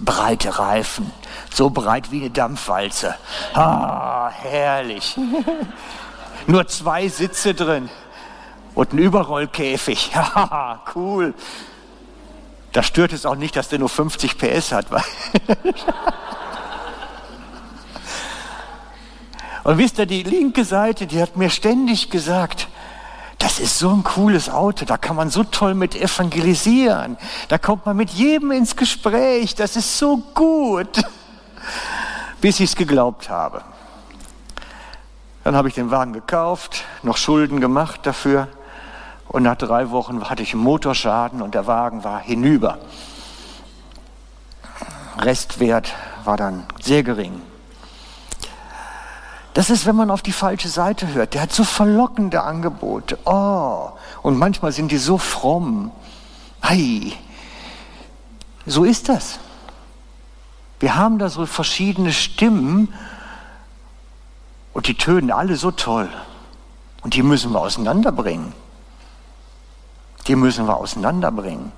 Breite 0.00 0.58
Reifen, 0.58 1.10
so 1.52 1.70
breit 1.70 2.10
wie 2.10 2.20
eine 2.20 2.30
Dampfwalze. 2.30 3.14
Ah, 3.54 4.30
herrlich. 4.30 5.16
Nur 6.46 6.66
zwei 6.68 7.08
Sitze 7.08 7.54
drin 7.54 7.90
und 8.74 8.92
ein 8.92 8.98
Überrollkäfig. 8.98 10.12
Cool. 10.94 11.34
Da 12.72 12.82
stört 12.82 13.12
es 13.12 13.26
auch 13.26 13.34
nicht, 13.34 13.56
dass 13.56 13.68
der 13.68 13.78
nur 13.80 13.88
50 13.88 14.38
PS 14.38 14.72
hat. 14.72 14.86
Und 19.64 19.76
wisst 19.78 19.98
ihr, 19.98 20.06
die 20.06 20.22
linke 20.22 20.64
Seite, 20.64 21.06
die 21.06 21.20
hat 21.20 21.36
mir 21.36 21.50
ständig 21.50 22.10
gesagt, 22.10 22.68
das 23.38 23.58
ist 23.58 23.78
so 23.78 23.90
ein 23.90 24.04
cooles 24.04 24.48
Auto, 24.48 24.84
da 24.84 24.96
kann 24.96 25.16
man 25.16 25.30
so 25.30 25.44
toll 25.44 25.74
mit 25.74 25.94
evangelisieren, 25.96 27.16
da 27.48 27.58
kommt 27.58 27.86
man 27.86 27.96
mit 27.96 28.10
jedem 28.10 28.52
ins 28.52 28.76
Gespräch, 28.76 29.54
das 29.54 29.76
ist 29.76 29.98
so 29.98 30.18
gut, 30.34 31.02
bis 32.40 32.60
ich 32.60 32.70
es 32.70 32.76
geglaubt 32.76 33.28
habe. 33.30 33.62
Dann 35.42 35.56
habe 35.56 35.68
ich 35.68 35.74
den 35.74 35.90
Wagen 35.90 36.12
gekauft, 36.12 36.84
noch 37.02 37.16
Schulden 37.16 37.60
gemacht 37.60 38.00
dafür 38.04 38.48
und 39.30 39.44
nach 39.44 39.56
drei 39.56 39.90
Wochen 39.90 40.28
hatte 40.28 40.42
ich 40.42 40.54
einen 40.54 40.64
Motorschaden 40.64 41.40
und 41.40 41.54
der 41.54 41.68
Wagen 41.68 42.02
war 42.02 42.18
hinüber. 42.18 42.78
Restwert 45.18 45.94
war 46.24 46.36
dann 46.36 46.64
sehr 46.80 47.04
gering. 47.04 47.40
Das 49.54 49.70
ist, 49.70 49.86
wenn 49.86 49.94
man 49.94 50.10
auf 50.10 50.22
die 50.22 50.32
falsche 50.32 50.68
Seite 50.68 51.14
hört. 51.14 51.34
Der 51.34 51.42
hat 51.42 51.52
so 51.52 51.62
verlockende 51.62 52.42
Angebote. 52.42 53.18
Oh, 53.24 53.90
und 54.22 54.36
manchmal 54.36 54.72
sind 54.72 54.90
die 54.90 54.98
so 54.98 55.16
fromm. 55.16 55.92
Ei, 56.60 57.12
so 58.66 58.84
ist 58.84 59.08
das. 59.08 59.38
Wir 60.80 60.96
haben 60.96 61.18
da 61.18 61.28
so 61.28 61.46
verschiedene 61.46 62.12
Stimmen 62.12 62.92
und 64.72 64.88
die 64.88 64.94
tönen 64.94 65.30
alle 65.30 65.54
so 65.54 65.70
toll. 65.70 66.08
Und 67.02 67.14
die 67.14 67.22
müssen 67.22 67.52
wir 67.52 67.60
auseinanderbringen. 67.60 68.52
Die 70.26 70.36
müssen 70.36 70.66
wir 70.66 70.76
auseinanderbringen. 70.76 71.72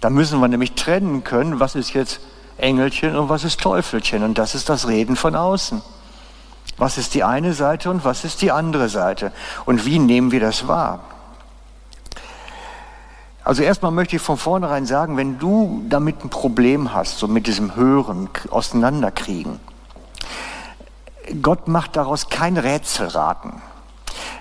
Da 0.00 0.10
müssen 0.10 0.40
wir 0.40 0.48
nämlich 0.48 0.72
trennen 0.72 1.24
können, 1.24 1.60
was 1.60 1.74
ist 1.74 1.92
jetzt 1.92 2.20
Engelchen 2.56 3.16
und 3.16 3.28
was 3.28 3.44
ist 3.44 3.60
Teufelchen. 3.60 4.22
Und 4.22 4.38
das 4.38 4.54
ist 4.54 4.68
das 4.68 4.88
Reden 4.88 5.16
von 5.16 5.34
außen. 5.34 5.82
Was 6.78 6.98
ist 6.98 7.14
die 7.14 7.24
eine 7.24 7.52
Seite 7.52 7.90
und 7.90 8.04
was 8.04 8.24
ist 8.24 8.42
die 8.42 8.50
andere 8.50 8.88
Seite? 8.88 9.32
Und 9.66 9.84
wie 9.84 9.98
nehmen 9.98 10.32
wir 10.32 10.40
das 10.40 10.66
wahr? 10.66 11.00
Also 13.44 13.62
erstmal 13.62 13.90
möchte 13.90 14.16
ich 14.16 14.22
von 14.22 14.38
vornherein 14.38 14.86
sagen, 14.86 15.16
wenn 15.16 15.38
du 15.38 15.84
damit 15.88 16.24
ein 16.24 16.30
Problem 16.30 16.94
hast, 16.94 17.18
so 17.18 17.26
mit 17.26 17.46
diesem 17.46 17.74
Hören, 17.74 18.28
Auseinanderkriegen, 18.50 19.58
Gott 21.40 21.68
macht 21.68 21.96
daraus 21.96 22.28
kein 22.28 22.56
Rätselraten. 22.56 23.62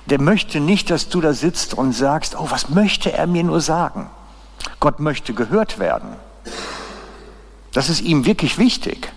Der 0.06 0.20
möchte 0.20 0.60
nicht, 0.60 0.90
dass 0.90 1.10
du 1.10 1.22
da 1.22 1.34
sitzt 1.34 1.74
und 1.74 1.94
sagst, 1.94 2.36
oh, 2.38 2.48
was 2.50 2.70
möchte 2.70 3.14
er 3.14 3.28
mir 3.28 3.44
nur 3.44 3.62
sagen? 3.62 4.10
Gott 4.80 5.00
möchte 5.00 5.34
gehört 5.34 5.80
werden. 5.80 6.16
Das 7.74 7.90
ist 7.90 8.02
ihm 8.02 8.26
wirklich 8.26 8.58
wichtig. 8.58 9.12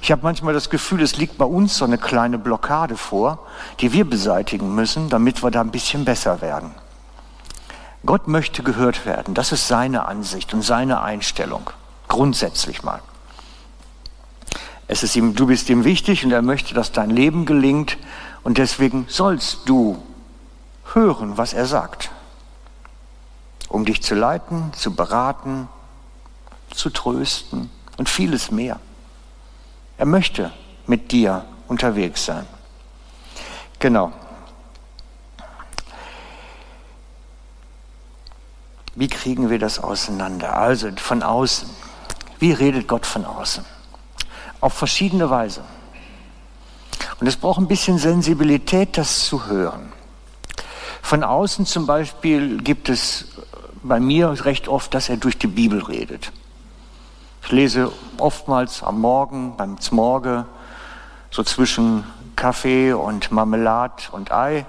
Ich 0.00 0.10
habe 0.10 0.22
manchmal 0.22 0.54
das 0.54 0.70
Gefühl, 0.70 1.02
es 1.02 1.16
liegt 1.16 1.38
bei 1.38 1.44
uns 1.44 1.76
so 1.76 1.84
eine 1.84 1.98
kleine 1.98 2.38
Blockade 2.38 2.96
vor, 2.96 3.46
die 3.80 3.92
wir 3.92 4.04
beseitigen 4.04 4.74
müssen, 4.74 5.08
damit 5.08 5.42
wir 5.44 5.50
da 5.50 5.60
ein 5.60 5.70
bisschen 5.70 6.04
besser 6.04 6.40
werden. 6.40 6.74
Gott 8.04 8.26
möchte 8.26 8.64
gehört 8.64 9.06
werden. 9.06 9.34
Das 9.34 9.52
ist 9.52 9.68
seine 9.68 10.06
Ansicht 10.06 10.54
und 10.54 10.62
seine 10.62 11.02
Einstellung. 11.02 11.70
Grundsätzlich 12.08 12.82
mal. 12.82 13.00
Es 14.88 15.02
ist 15.04 15.14
ihm, 15.14 15.34
du 15.36 15.46
bist 15.46 15.70
ihm 15.70 15.84
wichtig 15.84 16.24
und 16.24 16.32
er 16.32 16.42
möchte, 16.42 16.74
dass 16.74 16.90
dein 16.90 17.10
Leben 17.10 17.46
gelingt 17.46 17.96
und 18.44 18.58
deswegen 18.58 19.06
sollst 19.08 19.68
du 19.68 20.02
hören, 20.94 21.38
was 21.38 21.52
er 21.52 21.66
sagt, 21.66 22.10
um 23.68 23.84
dich 23.84 24.02
zu 24.02 24.14
leiten, 24.14 24.72
zu 24.74 24.94
beraten, 24.94 25.68
zu 26.74 26.90
trösten 26.90 27.70
und 27.96 28.08
vieles 28.08 28.50
mehr. 28.50 28.80
Er 29.96 30.06
möchte 30.06 30.52
mit 30.86 31.12
dir 31.12 31.44
unterwegs 31.68 32.24
sein. 32.24 32.46
Genau. 33.78 34.12
Wie 38.94 39.08
kriegen 39.08 39.48
wir 39.48 39.58
das 39.58 39.78
auseinander? 39.78 40.56
Also 40.56 40.90
von 40.96 41.22
außen. 41.22 41.70
Wie 42.38 42.52
redet 42.52 42.88
Gott 42.88 43.06
von 43.06 43.24
außen? 43.24 43.64
Auf 44.60 44.74
verschiedene 44.74 45.30
Weise. 45.30 45.64
Und 47.22 47.28
es 47.28 47.36
braucht 47.36 47.60
ein 47.60 47.68
bisschen 47.68 47.98
Sensibilität, 47.98 48.98
das 48.98 49.26
zu 49.26 49.46
hören. 49.46 49.92
Von 51.02 51.22
außen 51.22 51.66
zum 51.66 51.86
Beispiel 51.86 52.60
gibt 52.60 52.88
es 52.88 53.26
bei 53.84 54.00
mir 54.00 54.44
recht 54.44 54.66
oft, 54.66 54.92
dass 54.92 55.08
er 55.08 55.18
durch 55.18 55.38
die 55.38 55.46
Bibel 55.46 55.84
redet. 55.84 56.32
Ich 57.44 57.52
lese 57.52 57.92
oftmals 58.18 58.82
am 58.82 59.00
Morgen, 59.00 59.56
beim 59.56 59.80
Zmorge, 59.80 60.46
so 61.30 61.44
zwischen 61.44 62.02
Kaffee 62.34 62.92
und 62.92 63.30
Marmelade 63.30 64.02
und 64.10 64.32
Ei, 64.32 64.66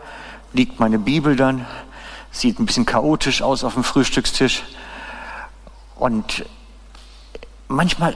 liegt 0.51 0.79
meine 0.79 0.99
Bibel 0.99 1.35
dann, 1.35 1.65
sieht 2.29 2.59
ein 2.59 2.67
bisschen 2.67 2.85
chaotisch 2.85 3.41
aus 3.41 3.63
auf 3.63 3.73
dem 3.73 3.83
Frühstückstisch. 3.83 4.61
Und 5.95 6.45
manchmal 7.67 8.15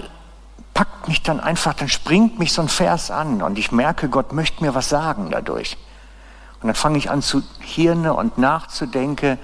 packt 0.77 1.07
mich 1.07 1.23
dann 1.23 1.39
einfach, 1.39 1.73
dann 1.73 1.89
springt 1.89 2.37
mich 2.37 2.53
so 2.53 2.61
ein 2.61 2.69
Vers 2.69 3.09
an 3.09 3.41
und 3.41 3.57
ich 3.57 3.71
merke, 3.71 4.09
Gott 4.09 4.31
möchte 4.31 4.63
mir 4.63 4.75
was 4.75 4.89
sagen 4.89 5.29
dadurch. 5.31 5.75
Und 6.61 6.67
dann 6.67 6.75
fange 6.75 6.99
ich 6.99 7.09
an 7.09 7.23
zu 7.23 7.41
hirne 7.61 8.13
und 8.13 8.37
nachzudenken, 8.37 9.39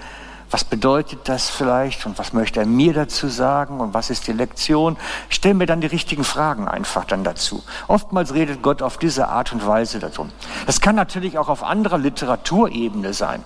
was 0.51 0.63
bedeutet 0.63 1.21
das 1.23 1.49
vielleicht 1.49 2.05
und 2.05 2.19
was 2.19 2.33
möchte 2.33 2.59
er 2.59 2.67
mir 2.67 2.93
dazu 2.93 3.29
sagen 3.29 3.79
und 3.79 3.95
was 3.95 4.11
ist 4.11 4.27
die 4.27 4.33
Lektion? 4.33 4.95
Ich 5.27 5.37
stelle 5.37 5.55
mir 5.55 5.65
dann 5.65 5.81
die 5.81 5.87
richtigen 5.87 6.23
Fragen 6.23 6.67
einfach 6.67 7.03
dann 7.03 7.23
dazu. 7.23 7.63
Oftmals 7.87 8.35
redet 8.35 8.61
Gott 8.61 8.83
auf 8.83 8.99
diese 8.99 9.29
Art 9.29 9.53
und 9.53 9.65
Weise 9.65 9.97
darum. 9.97 10.29
Das 10.67 10.81
kann 10.81 10.95
natürlich 10.95 11.39
auch 11.39 11.49
auf 11.49 11.63
anderer 11.63 11.97
Literaturebene 11.97 13.11
sein. 13.15 13.43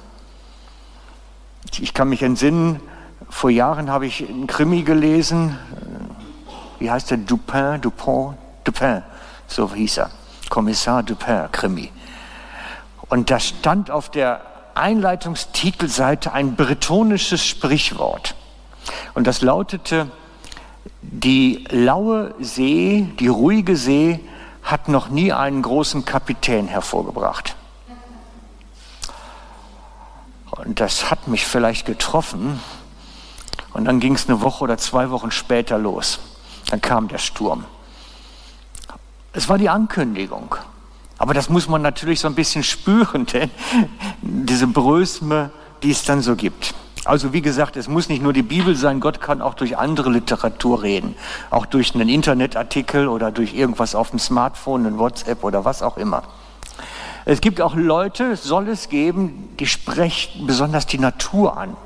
Ich 1.79 1.93
kann 1.93 2.09
mich 2.09 2.21
entsinnen, 2.21 2.81
vor 3.29 3.49
Jahren 3.49 3.89
habe 3.89 4.07
ich 4.07 4.27
einen 4.27 4.47
Krimi 4.47 4.83
gelesen, 4.83 5.57
wie 6.79 6.91
heißt 6.91 7.11
der, 7.11 7.17
Dupin, 7.17 7.81
Dupont, 7.81 8.37
Dupin, 8.63 9.03
so 9.47 9.73
hieß 9.73 9.97
er, 9.97 10.11
Kommissar 10.49 11.03
Dupin, 11.03 11.51
Krimi. 11.51 11.91
Und 13.09 13.31
da 13.31 13.39
stand 13.39 13.89
auf 13.89 14.09
der 14.09 14.41
Einleitungstitelseite 14.75 16.33
ein 16.33 16.55
bretonisches 16.55 17.43
Sprichwort. 17.43 18.35
Und 19.13 19.27
das 19.27 19.41
lautete, 19.41 20.11
die 21.01 21.65
laue 21.69 22.35
See, 22.39 23.07
die 23.19 23.27
ruhige 23.27 23.75
See 23.75 24.19
hat 24.63 24.89
noch 24.89 25.09
nie 25.09 25.31
einen 25.31 25.61
großen 25.61 26.05
Kapitän 26.05 26.67
hervorgebracht. 26.67 27.55
Und 30.51 30.79
das 30.79 31.09
hat 31.09 31.27
mich 31.27 31.45
vielleicht 31.45 31.85
getroffen. 31.85 32.59
Und 33.73 33.85
dann 33.85 33.99
ging 33.99 34.15
es 34.15 34.27
eine 34.27 34.41
Woche 34.41 34.63
oder 34.63 34.77
zwei 34.77 35.09
Wochen 35.11 35.31
später 35.31 35.77
los. 35.77 36.19
Dann 36.69 36.81
kam 36.81 37.07
der 37.07 37.17
Sturm. 37.17 37.65
Es 39.33 39.47
war 39.49 39.57
die 39.57 39.69
Ankündigung. 39.69 40.55
Aber 41.17 41.33
das 41.33 41.49
muss 41.49 41.67
man 41.67 41.81
natürlich 41.81 42.19
so 42.19 42.27
ein 42.27 42.35
bisschen 42.35 42.63
spüren, 42.63 43.25
denn 43.33 43.49
diese 44.21 44.67
Brösme, 44.67 45.51
die 45.83 45.91
es 45.91 46.03
dann 46.03 46.21
so 46.21 46.35
gibt. 46.35 46.73
Also 47.05 47.31
wie 47.31 47.41
gesagt, 47.41 47.77
es 47.77 47.87
muss 47.87 48.09
nicht 48.09 48.21
nur 48.21 48.33
die 48.33 48.41
Bibel 48.41 48.75
sein, 48.75 48.99
Gott 48.99 49.21
kann 49.21 49.41
auch 49.41 49.53
durch 49.53 49.77
andere 49.77 50.09
Literatur 50.09 50.83
reden. 50.83 51.15
Auch 51.49 51.65
durch 51.65 51.95
einen 51.95 52.09
Internetartikel 52.09 53.07
oder 53.07 53.31
durch 53.31 53.53
irgendwas 53.53 53.95
auf 53.95 54.09
dem 54.09 54.19
Smartphone, 54.19 54.85
ein 54.85 54.99
WhatsApp 54.99 55.43
oder 55.43 55.63
was 55.63 55.81
auch 55.81 55.97
immer. 55.97 56.23
Es 57.23 57.41
gibt 57.41 57.61
auch 57.61 57.75
Leute, 57.75 58.35
soll 58.35 58.67
es 58.67 58.89
geben, 58.89 59.49
die 59.59 59.67
sprechen 59.67 60.47
besonders 60.47 60.85
die 60.85 60.99
Natur 60.99 61.57
an. 61.57 61.77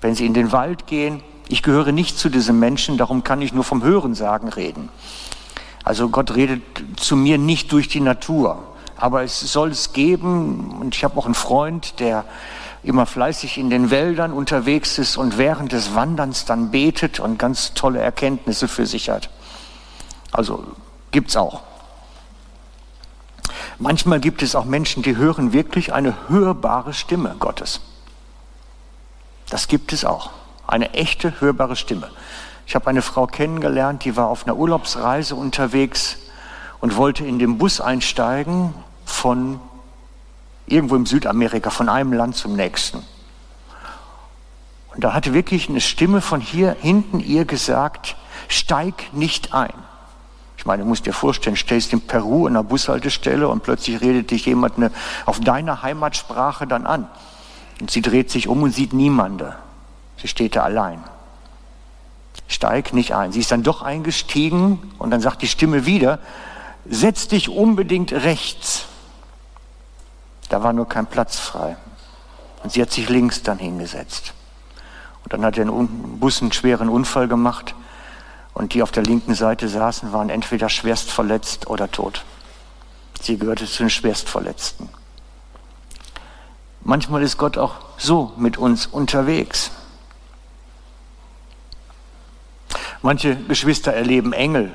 Wenn 0.00 0.14
sie 0.14 0.26
in 0.26 0.34
den 0.34 0.50
Wald 0.52 0.86
gehen, 0.86 1.22
ich 1.50 1.64
gehöre 1.64 1.90
nicht 1.90 2.16
zu 2.16 2.28
diesen 2.28 2.60
Menschen, 2.60 2.96
darum 2.96 3.24
kann 3.24 3.42
ich 3.42 3.52
nur 3.52 3.64
vom 3.64 3.82
Hörensagen 3.82 4.48
reden. 4.48 4.88
Also 5.82 6.08
Gott 6.08 6.36
redet 6.36 6.62
zu 6.96 7.16
mir 7.16 7.38
nicht 7.38 7.72
durch 7.72 7.88
die 7.88 8.00
Natur, 8.00 8.62
aber 8.96 9.24
es 9.24 9.40
soll 9.40 9.70
es 9.70 9.92
geben. 9.92 10.78
Und 10.80 10.94
ich 10.94 11.02
habe 11.02 11.18
auch 11.18 11.24
einen 11.24 11.34
Freund, 11.34 11.98
der 11.98 12.24
immer 12.84 13.04
fleißig 13.04 13.58
in 13.58 13.68
den 13.68 13.90
Wäldern 13.90 14.32
unterwegs 14.32 14.96
ist 14.98 15.16
und 15.16 15.38
während 15.38 15.72
des 15.72 15.92
Wanderns 15.92 16.44
dann 16.44 16.70
betet 16.70 17.18
und 17.18 17.36
ganz 17.36 17.74
tolle 17.74 17.98
Erkenntnisse 17.98 18.68
für 18.68 18.86
sich 18.86 19.10
hat. 19.10 19.28
Also 20.30 20.64
gibt's 21.10 21.36
auch. 21.36 21.62
Manchmal 23.80 24.20
gibt 24.20 24.42
es 24.42 24.54
auch 24.54 24.66
Menschen, 24.66 25.02
die 25.02 25.16
hören 25.16 25.52
wirklich 25.52 25.92
eine 25.92 26.28
hörbare 26.28 26.94
Stimme 26.94 27.34
Gottes. 27.40 27.80
Das 29.48 29.66
gibt 29.66 29.92
es 29.92 30.04
auch. 30.04 30.30
Eine 30.70 30.94
echte, 30.94 31.40
hörbare 31.40 31.74
Stimme. 31.74 32.08
Ich 32.64 32.76
habe 32.76 32.86
eine 32.86 33.02
Frau 33.02 33.26
kennengelernt, 33.26 34.04
die 34.04 34.16
war 34.16 34.28
auf 34.28 34.46
einer 34.46 34.56
Urlaubsreise 34.56 35.34
unterwegs 35.34 36.16
und 36.78 36.96
wollte 36.96 37.24
in 37.24 37.40
den 37.40 37.58
Bus 37.58 37.80
einsteigen 37.80 38.72
von 39.04 39.58
irgendwo 40.66 40.94
im 40.94 41.06
Südamerika, 41.06 41.70
von 41.70 41.88
einem 41.88 42.12
Land 42.12 42.36
zum 42.36 42.54
nächsten. 42.54 42.98
Und 44.94 45.02
da 45.02 45.12
hatte 45.12 45.34
wirklich 45.34 45.68
eine 45.68 45.80
Stimme 45.80 46.20
von 46.20 46.40
hier 46.40 46.76
hinten 46.80 47.18
ihr 47.18 47.46
gesagt, 47.46 48.14
steig 48.46 49.12
nicht 49.12 49.52
ein. 49.52 49.74
Ich 50.56 50.66
meine, 50.66 50.84
du 50.84 50.88
musst 50.88 51.04
dir 51.04 51.12
vorstellen, 51.12 51.56
stellst 51.56 51.92
in 51.92 52.02
Peru 52.02 52.46
in 52.46 52.54
einer 52.54 52.62
Bushaltestelle 52.62 53.48
und 53.48 53.64
plötzlich 53.64 54.00
redet 54.00 54.30
dich 54.30 54.46
jemand 54.46 54.76
eine, 54.76 54.92
auf 55.26 55.40
deiner 55.40 55.82
Heimatsprache 55.82 56.68
dann 56.68 56.86
an. 56.86 57.08
Und 57.80 57.90
sie 57.90 58.02
dreht 58.02 58.30
sich 58.30 58.46
um 58.46 58.62
und 58.62 58.72
sieht 58.72 58.92
niemanden. 58.92 59.52
Sie 60.20 60.28
steht 60.28 60.56
da 60.56 60.62
allein. 60.62 61.02
Steig 62.46 62.92
nicht 62.92 63.14
ein. 63.14 63.32
Sie 63.32 63.40
ist 63.40 63.52
dann 63.52 63.62
doch 63.62 63.82
eingestiegen 63.82 64.92
und 64.98 65.10
dann 65.10 65.20
sagt 65.20 65.42
die 65.42 65.48
Stimme 65.48 65.86
wieder, 65.86 66.18
setz 66.88 67.28
dich 67.28 67.48
unbedingt 67.48 68.12
rechts. 68.12 68.86
Da 70.48 70.62
war 70.62 70.72
nur 70.72 70.88
kein 70.88 71.06
Platz 71.06 71.38
frei. 71.38 71.76
Und 72.62 72.72
sie 72.72 72.82
hat 72.82 72.90
sich 72.90 73.08
links 73.08 73.42
dann 73.42 73.58
hingesetzt. 73.58 74.34
Und 75.22 75.32
dann 75.32 75.44
hat 75.44 75.56
der 75.56 75.66
Bus 75.66 76.42
einen 76.42 76.52
schweren 76.52 76.88
Unfall 76.88 77.28
gemacht 77.28 77.74
und 78.52 78.74
die 78.74 78.82
auf 78.82 78.90
der 78.90 79.04
linken 79.04 79.34
Seite 79.34 79.68
saßen, 79.68 80.12
waren 80.12 80.28
entweder 80.28 80.68
schwerst 80.68 81.10
verletzt 81.10 81.68
oder 81.68 81.90
tot. 81.90 82.24
Sie 83.20 83.38
gehörte 83.38 83.66
zu 83.66 83.84
den 83.84 83.90
Schwerstverletzten. 83.90 84.88
Manchmal 86.82 87.22
ist 87.22 87.38
Gott 87.38 87.58
auch 87.58 87.76
so 87.98 88.32
mit 88.36 88.58
uns 88.58 88.86
unterwegs. 88.86 89.70
Manche 93.02 93.34
Geschwister 93.34 93.94
erleben 93.94 94.32
Engel. 94.32 94.70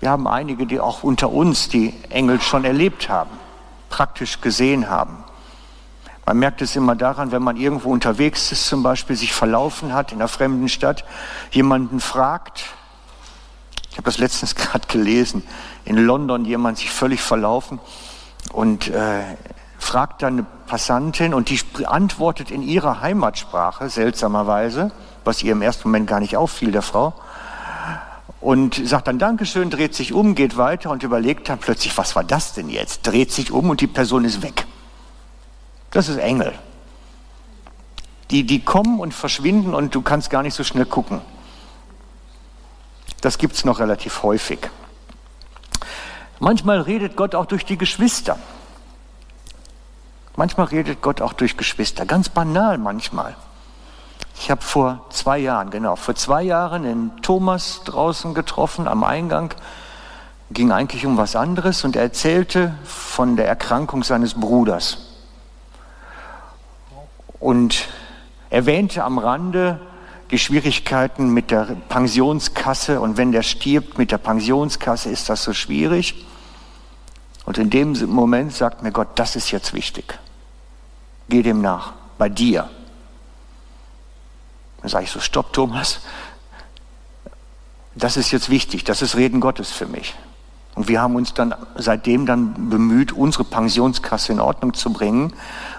Wir 0.00 0.10
haben 0.10 0.26
einige, 0.26 0.66
die 0.66 0.80
auch 0.80 1.02
unter 1.02 1.30
uns 1.30 1.68
die 1.68 1.94
Engel 2.08 2.40
schon 2.40 2.64
erlebt 2.64 3.08
haben, 3.08 3.30
praktisch 3.90 4.40
gesehen 4.40 4.88
haben. 4.88 5.24
Man 6.26 6.38
merkt 6.38 6.62
es 6.62 6.74
immer 6.76 6.96
daran, 6.96 7.32
wenn 7.32 7.42
man 7.42 7.56
irgendwo 7.58 7.90
unterwegs 7.90 8.50
ist, 8.52 8.66
zum 8.66 8.82
Beispiel 8.82 9.16
sich 9.16 9.34
verlaufen 9.34 9.92
hat 9.92 10.12
in 10.12 10.18
einer 10.18 10.28
fremden 10.28 10.70
Stadt, 10.70 11.04
jemanden 11.50 12.00
fragt. 12.00 12.64
Ich 13.90 13.98
habe 13.98 14.04
das 14.06 14.16
letztens 14.16 14.54
gerade 14.54 14.86
gelesen. 14.88 15.42
In 15.84 15.96
London 15.96 16.46
jemand 16.46 16.78
sich 16.78 16.90
völlig 16.90 17.20
verlaufen 17.20 17.78
und 18.52 18.88
äh, 18.88 19.22
fragt 19.78 20.22
dann 20.22 20.34
eine 20.34 20.46
Passantin 20.66 21.34
und 21.34 21.50
die 21.50 21.86
antwortet 21.86 22.50
in 22.50 22.62
ihrer 22.62 23.02
Heimatsprache, 23.02 23.90
seltsamerweise, 23.90 24.92
was 25.24 25.42
ihr 25.42 25.52
im 25.52 25.62
ersten 25.62 25.88
Moment 25.88 26.06
gar 26.06 26.20
nicht 26.20 26.36
auffiel, 26.36 26.72
der 26.72 26.82
Frau. 26.82 27.14
Und 28.40 28.80
sagt 28.86 29.08
dann 29.08 29.18
Dankeschön, 29.18 29.70
dreht 29.70 29.94
sich 29.94 30.12
um, 30.12 30.34
geht 30.34 30.56
weiter 30.56 30.90
und 30.90 31.02
überlegt 31.02 31.48
dann 31.48 31.58
plötzlich, 31.58 31.96
was 31.96 32.14
war 32.14 32.24
das 32.24 32.52
denn 32.52 32.68
jetzt? 32.68 33.06
Dreht 33.06 33.32
sich 33.32 33.50
um 33.50 33.70
und 33.70 33.80
die 33.80 33.86
Person 33.86 34.24
ist 34.24 34.42
weg. 34.42 34.66
Das 35.90 36.08
ist 36.08 36.18
Engel. 36.18 36.52
Die, 38.30 38.44
die 38.44 38.64
kommen 38.64 39.00
und 39.00 39.14
verschwinden 39.14 39.74
und 39.74 39.94
du 39.94 40.02
kannst 40.02 40.28
gar 40.30 40.42
nicht 40.42 40.54
so 40.54 40.64
schnell 40.64 40.86
gucken. 40.86 41.20
Das 43.20 43.38
gibt 43.38 43.54
es 43.54 43.64
noch 43.64 43.78
relativ 43.78 44.22
häufig. 44.22 44.58
Manchmal 46.40 46.80
redet 46.80 47.16
Gott 47.16 47.34
auch 47.34 47.46
durch 47.46 47.64
die 47.64 47.78
Geschwister. 47.78 48.38
Manchmal 50.36 50.66
redet 50.66 51.00
Gott 51.00 51.20
auch 51.20 51.32
durch 51.32 51.56
Geschwister, 51.56 52.06
ganz 52.06 52.28
banal 52.28 52.76
manchmal. 52.76 53.36
Ich 54.36 54.50
habe 54.50 54.62
vor 54.62 55.06
zwei 55.10 55.38
Jahren, 55.38 55.70
genau, 55.70 55.96
vor 55.96 56.14
zwei 56.14 56.42
Jahren 56.42 56.82
den 56.82 57.12
Thomas 57.22 57.82
draußen 57.84 58.34
getroffen 58.34 58.88
am 58.88 59.04
Eingang. 59.04 59.54
Ging 60.50 60.72
eigentlich 60.72 61.06
um 61.06 61.16
was 61.16 61.36
anderes 61.36 61.84
und 61.84 61.96
er 61.96 62.02
erzählte 62.02 62.74
von 62.84 63.36
der 63.36 63.46
Erkrankung 63.48 64.04
seines 64.04 64.34
Bruders 64.34 64.98
und 67.40 67.88
erwähnte 68.50 69.04
am 69.04 69.18
Rande 69.18 69.80
die 70.30 70.38
Schwierigkeiten 70.38 71.30
mit 71.30 71.50
der 71.50 71.76
Pensionskasse 71.88 73.00
und 73.00 73.16
wenn 73.16 73.32
der 73.32 73.42
stirbt 73.42 73.98
mit 73.98 74.10
der 74.10 74.18
Pensionskasse, 74.18 75.10
ist 75.10 75.28
das 75.28 75.42
so 75.42 75.52
schwierig. 75.52 76.26
Und 77.44 77.58
in 77.58 77.70
dem 77.70 77.92
Moment 78.10 78.52
sagt 78.52 78.82
mir 78.82 78.92
Gott, 78.92 79.08
das 79.16 79.36
ist 79.36 79.50
jetzt 79.50 79.74
wichtig. 79.74 80.18
Geh 81.28 81.42
dem 81.42 81.60
nach, 81.60 81.92
bei 82.16 82.28
dir. 82.28 82.70
Dann 84.84 84.90
sage 84.90 85.04
ich 85.04 85.10
so, 85.10 85.18
stopp 85.18 85.54
Thomas, 85.54 86.00
das 87.94 88.18
ist 88.18 88.32
jetzt 88.32 88.50
wichtig, 88.50 88.84
das 88.84 89.00
ist 89.00 89.16
Reden 89.16 89.40
Gottes 89.40 89.72
für 89.72 89.86
mich. 89.86 90.14
Und 90.74 90.88
wir 90.88 91.00
haben 91.00 91.16
uns 91.16 91.32
dann 91.32 91.54
seitdem 91.74 92.26
dann 92.26 92.68
bemüht, 92.68 93.10
unsere 93.10 93.44
Pensionskasse 93.44 94.32
in 94.32 94.40
Ordnung 94.40 94.74
zu 94.74 94.92
bringen 94.92 95.32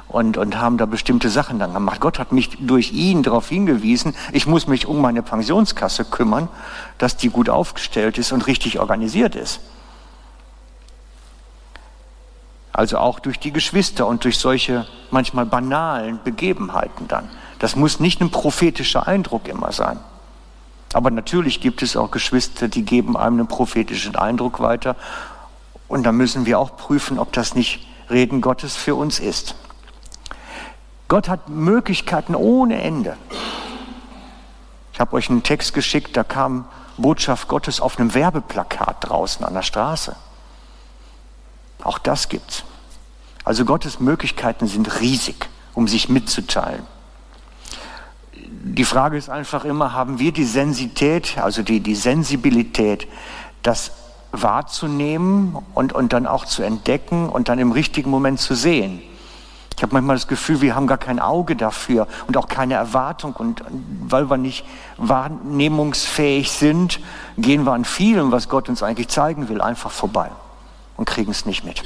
und, 0.08 0.38
und 0.38 0.58
haben 0.58 0.80
da 0.80 0.88
bestimmte 0.88 1.30
Sachen 1.30 1.60
dann 1.60 1.76
gemacht. 1.76 2.02
Gott 2.02 2.18
hat 2.18 2.32
mich 2.32 2.58
durch 2.60 2.94
ihn 2.94 3.22
darauf 3.22 3.48
hingewiesen, 3.48 4.16
ich 4.32 4.48
muss 4.48 4.66
mich 4.66 4.88
um 4.88 5.00
meine 5.00 5.22
Pensionskasse 5.22 6.04
kümmern, 6.06 6.48
dass 6.98 7.16
die 7.16 7.30
gut 7.30 7.48
aufgestellt 7.48 8.18
ist 8.18 8.32
und 8.32 8.48
richtig 8.48 8.80
organisiert 8.80 9.36
ist. 9.36 9.60
Also 12.74 12.98
auch 12.98 13.20
durch 13.20 13.38
die 13.38 13.52
Geschwister 13.52 14.08
und 14.08 14.24
durch 14.24 14.40
solche 14.40 14.88
manchmal 15.12 15.46
banalen 15.46 16.20
Begebenheiten 16.24 17.08
dann. 17.08 17.30
Das 17.60 17.76
muss 17.76 18.00
nicht 18.00 18.22
ein 18.22 18.32
prophetischer 18.32 19.08
Eindruck 19.08 19.48
immer 19.48 19.72
sein. 19.72 20.00
Aber 20.94 21.12
natürlich 21.12 21.62
gibt 21.62 21.82
es 21.82 21.98
auch 21.98 22.12
Geschwister, 22.12 22.68
die 22.68 22.84
geben 22.84 23.18
einem 23.18 23.40
einen 23.40 23.48
prophetischen 23.48 24.16
Eindruck 24.16 24.60
weiter. 24.60 24.96
Und 25.88 26.04
da 26.04 26.12
müssen 26.12 26.46
wir 26.46 26.60
auch 26.60 26.78
prüfen, 26.78 27.20
ob 27.20 27.34
das 27.34 27.56
nicht 27.56 27.86
Reden 28.10 28.42
Gottes 28.42 28.76
für 28.76 28.96
uns 28.96 29.20
ist. 29.20 29.56
Gott 31.08 31.30
hat 31.30 31.50
Möglichkeiten 31.50 32.36
ohne 32.36 32.82
Ende. 32.82 33.18
Ich 34.94 35.00
habe 35.00 35.16
euch 35.16 35.30
einen 35.30 35.44
Text 35.44 35.74
geschickt, 35.74 36.16
da 36.16 36.24
kam 36.24 36.66
Botschaft 36.98 37.48
Gottes 37.48 37.82
auf 37.82 38.00
einem 38.00 38.14
Werbeplakat 38.14 38.98
draußen 39.02 39.46
an 39.46 39.54
der 39.54 39.62
Straße. 39.62 40.16
Auch 41.84 41.98
das 41.98 42.30
gibt's. 42.30 42.64
Also 43.44 43.66
Gottes 43.66 44.00
Möglichkeiten 44.00 44.68
sind 44.68 45.02
riesig, 45.02 45.50
um 45.74 45.88
sich 45.88 46.10
mitzuteilen. 46.10 46.84
Die 48.68 48.84
Frage 48.84 49.16
ist 49.16 49.30
einfach 49.30 49.64
immer, 49.64 49.94
haben 49.94 50.18
wir 50.18 50.32
die 50.32 50.44
Sensität, 50.44 51.38
also 51.38 51.62
die, 51.62 51.82
die 51.82 51.94
Sensibilität, 51.94 53.08
das 53.62 53.92
wahrzunehmen 54.32 55.56
und, 55.76 55.94
und 55.94 56.14
dann 56.14 56.26
auch 56.26 56.46
zu 56.46 56.64
entdecken 56.64 57.30
und 57.30 57.48
dann 57.48 57.60
im 57.60 57.72
richtigen 57.72 58.10
Moment 58.10 58.40
zu 58.40 58.56
sehen? 58.56 59.04
Ich 59.78 59.84
habe 59.84 59.94
manchmal 59.94 60.16
das 60.16 60.28
Gefühl, 60.28 60.62
wir 60.62 60.74
haben 60.74 60.88
gar 60.88 60.98
kein 60.98 61.20
Auge 61.20 61.56
dafür 61.56 62.08
und 62.26 62.38
auch 62.38 62.48
keine 62.48 62.74
Erwartung. 62.74 63.34
Und 63.34 63.64
weil 64.02 64.32
wir 64.32 64.38
nicht 64.38 64.66
wahrnehmungsfähig 64.98 66.52
sind, 66.52 67.00
gehen 67.38 67.66
wir 67.66 67.74
an 67.74 67.86
vielem, 67.86 68.32
was 68.32 68.50
Gott 68.50 68.68
uns 68.68 68.82
eigentlich 68.82 69.10
zeigen 69.10 69.48
will, 69.48 69.62
einfach 69.62 69.92
vorbei 69.92 70.32
und 70.98 71.06
kriegen 71.06 71.30
es 71.30 71.46
nicht 71.46 71.64
mit. 71.64 71.84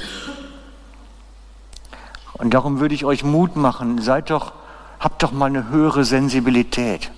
Und 2.32 2.54
darum 2.54 2.80
würde 2.80 2.94
ich 2.94 3.04
euch 3.04 3.22
Mut 3.22 3.56
machen, 3.56 4.00
seid 4.00 4.30
doch, 4.30 4.52
habt 5.00 5.22
doch 5.22 5.32
mal 5.32 5.46
eine 5.46 5.70
höhere 5.70 6.04
Sensibilität. 6.04 7.10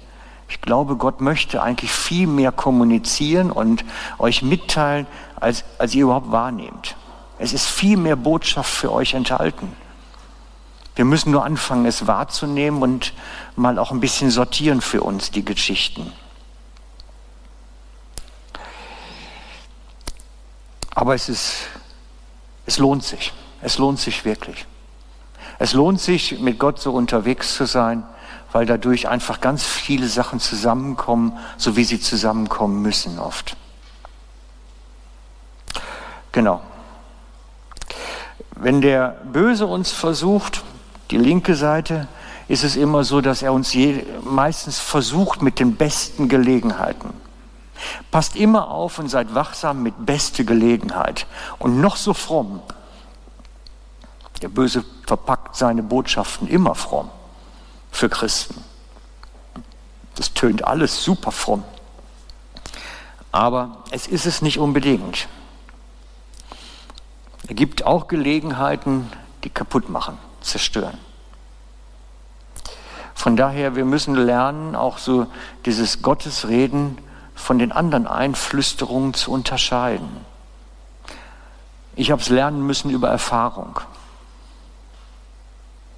Ich 0.48 0.60
glaube, 0.60 0.96
Gott 0.96 1.20
möchte 1.20 1.62
eigentlich 1.62 1.90
viel 1.90 2.26
mehr 2.26 2.52
kommunizieren 2.52 3.50
und 3.50 3.84
euch 4.18 4.42
mitteilen, 4.42 5.06
als, 5.36 5.64
als 5.78 5.94
ihr 5.94 6.04
überhaupt 6.04 6.30
wahrnehmt. 6.30 6.96
Es 7.38 7.52
ist 7.52 7.66
viel 7.66 7.96
mehr 7.96 8.16
Botschaft 8.16 8.70
für 8.70 8.92
euch 8.92 9.14
enthalten. 9.14 9.72
Wir 10.94 11.04
müssen 11.04 11.32
nur 11.32 11.44
anfangen, 11.44 11.86
es 11.86 12.06
wahrzunehmen 12.06 12.82
und 12.82 13.14
mal 13.56 13.78
auch 13.78 13.90
ein 13.90 14.00
bisschen 14.00 14.30
sortieren 14.30 14.80
für 14.80 15.02
uns 15.02 15.30
die 15.30 15.44
Geschichten. 15.44 16.12
Aber 20.94 21.14
es 21.14 21.28
ist, 21.28 21.62
es 22.66 22.78
lohnt 22.78 23.02
sich. 23.02 23.32
Es 23.62 23.78
lohnt 23.78 23.98
sich 23.98 24.24
wirklich. 24.24 24.66
Es 25.62 25.74
lohnt 25.74 26.00
sich, 26.00 26.40
mit 26.40 26.58
Gott 26.58 26.80
so 26.80 26.92
unterwegs 26.92 27.54
zu 27.54 27.66
sein, 27.66 28.02
weil 28.50 28.66
dadurch 28.66 29.06
einfach 29.06 29.40
ganz 29.40 29.62
viele 29.62 30.08
Sachen 30.08 30.40
zusammenkommen, 30.40 31.38
so 31.56 31.76
wie 31.76 31.84
sie 31.84 32.00
zusammenkommen 32.00 32.82
müssen 32.82 33.20
oft. 33.20 33.56
Genau. 36.32 36.60
Wenn 38.56 38.80
der 38.80 39.10
Böse 39.32 39.68
uns 39.68 39.92
versucht, 39.92 40.64
die 41.12 41.18
linke 41.18 41.54
Seite, 41.54 42.08
ist 42.48 42.64
es 42.64 42.74
immer 42.74 43.04
so, 43.04 43.20
dass 43.20 43.42
er 43.42 43.52
uns 43.52 43.72
je, 43.72 44.04
meistens 44.24 44.80
versucht 44.80 45.42
mit 45.42 45.60
den 45.60 45.76
besten 45.76 46.28
Gelegenheiten. 46.28 47.10
Passt 48.10 48.34
immer 48.34 48.66
auf 48.66 48.98
und 48.98 49.08
seid 49.08 49.32
wachsam 49.36 49.84
mit 49.84 49.94
beste 50.04 50.44
Gelegenheit 50.44 51.28
und 51.60 51.80
noch 51.80 51.94
so 51.94 52.14
fromm. 52.14 52.62
Der 54.42 54.48
Böse 54.48 54.84
verpackt 55.12 55.56
seine 55.56 55.82
Botschaften 55.82 56.48
immer 56.48 56.74
fromm 56.74 57.10
für 57.90 58.08
Christen. 58.08 58.64
Das 60.14 60.32
tönt 60.32 60.64
alles 60.64 61.04
super 61.04 61.32
fromm. 61.32 61.64
Aber 63.30 63.82
es 63.90 64.06
ist 64.06 64.24
es 64.24 64.40
nicht 64.40 64.58
unbedingt. 64.58 65.28
Es 67.46 67.54
gibt 67.54 67.84
auch 67.84 68.08
Gelegenheiten, 68.08 69.12
die 69.44 69.50
kaputt 69.50 69.90
machen, 69.90 70.16
zerstören. 70.40 70.96
Von 73.14 73.36
daher, 73.36 73.76
wir 73.76 73.84
müssen 73.84 74.14
lernen, 74.14 74.74
auch 74.74 74.96
so 74.96 75.26
dieses 75.66 76.00
Gottesreden 76.00 76.96
von 77.34 77.58
den 77.58 77.70
anderen 77.70 78.06
Einflüsterungen 78.06 79.12
zu 79.12 79.30
unterscheiden. 79.30 80.24
Ich 81.96 82.10
habe 82.10 82.22
es 82.22 82.30
lernen 82.30 82.66
müssen 82.66 82.88
über 82.88 83.10
Erfahrung. 83.10 83.78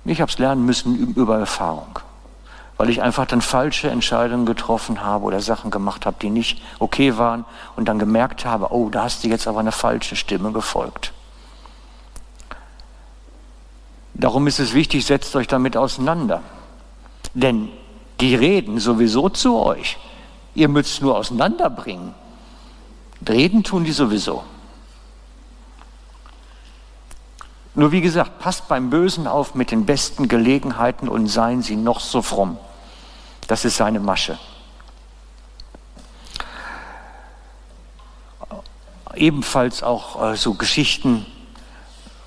Ich 0.04 0.20
habe 0.20 0.30
es 0.30 0.38
lernen 0.38 0.66
müssen 0.66 1.14
über 1.14 1.38
Erfahrung, 1.38 1.98
weil 2.76 2.90
ich 2.90 3.00
einfach 3.00 3.26
dann 3.26 3.40
falsche 3.40 3.90
Entscheidungen 3.90 4.44
getroffen 4.44 5.02
habe 5.02 5.24
oder 5.24 5.40
Sachen 5.40 5.70
gemacht 5.70 6.04
habe, 6.04 6.16
die 6.20 6.30
nicht 6.30 6.62
okay 6.78 7.16
waren 7.16 7.44
und 7.76 7.86
dann 7.88 7.98
gemerkt 7.98 8.44
habe, 8.44 8.72
oh, 8.72 8.90
da 8.90 9.04
hast 9.04 9.24
du 9.24 9.28
jetzt 9.28 9.48
aber 9.48 9.60
eine 9.60 9.72
falsche 9.72 10.16
Stimme 10.16 10.52
gefolgt. 10.52 11.12
Darum 14.12 14.46
ist 14.46 14.60
es 14.60 14.74
wichtig, 14.74 15.06
setzt 15.06 15.34
euch 15.36 15.48
damit 15.48 15.76
auseinander. 15.76 16.42
Denn 17.32 17.68
die 18.20 18.34
reden 18.34 18.78
sowieso 18.78 19.28
zu 19.28 19.58
euch. 19.58 19.98
Ihr 20.54 20.68
müsst 20.68 21.02
nur 21.02 21.16
auseinanderbringen. 21.16 22.14
Reden 23.28 23.64
tun 23.64 23.84
die 23.84 23.92
sowieso. 23.92 24.44
Nur 27.74 27.90
wie 27.90 28.00
gesagt, 28.00 28.38
passt 28.38 28.68
beim 28.68 28.88
Bösen 28.90 29.26
auf 29.26 29.54
mit 29.54 29.70
den 29.70 29.84
besten 29.84 30.28
Gelegenheiten 30.28 31.08
und 31.08 31.26
seien 31.26 31.62
sie 31.62 31.76
noch 31.76 32.00
so 32.00 32.22
fromm. 32.22 32.56
Das 33.48 33.64
ist 33.64 33.76
seine 33.76 34.00
Masche. 34.00 34.38
Ebenfalls 39.14 39.82
auch 39.82 40.32
äh, 40.32 40.37
so 40.37 40.54
Geschichten, 40.54 41.26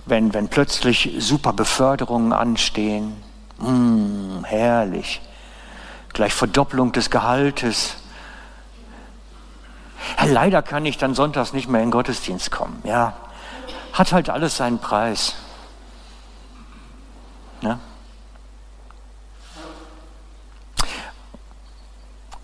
wenn, 0.06 0.34
wenn 0.34 0.48
plötzlich 0.48 1.16
super 1.20 1.54
Beförderungen 1.54 2.34
anstehen. 2.34 3.14
Mmh, 3.60 4.46
herrlich. 4.46 5.22
Gleich 6.14 6.34
Verdopplung 6.34 6.92
des 6.92 7.10
Gehaltes. 7.10 7.98
Leider 10.26 10.62
kann 10.62 10.86
ich 10.86 10.98
dann 10.98 11.14
sonntags 11.14 11.54
nicht 11.54 11.68
mehr 11.68 11.82
in 11.82 11.88
den 11.88 11.92
Gottesdienst 11.92 12.52
kommen. 12.52 12.82
Ja, 12.86 13.14
hat 13.98 14.12
halt 14.12 14.30
alles 14.30 14.58
seinen 14.58 14.80
Preis. 14.80 15.36
Ne? 17.62 17.80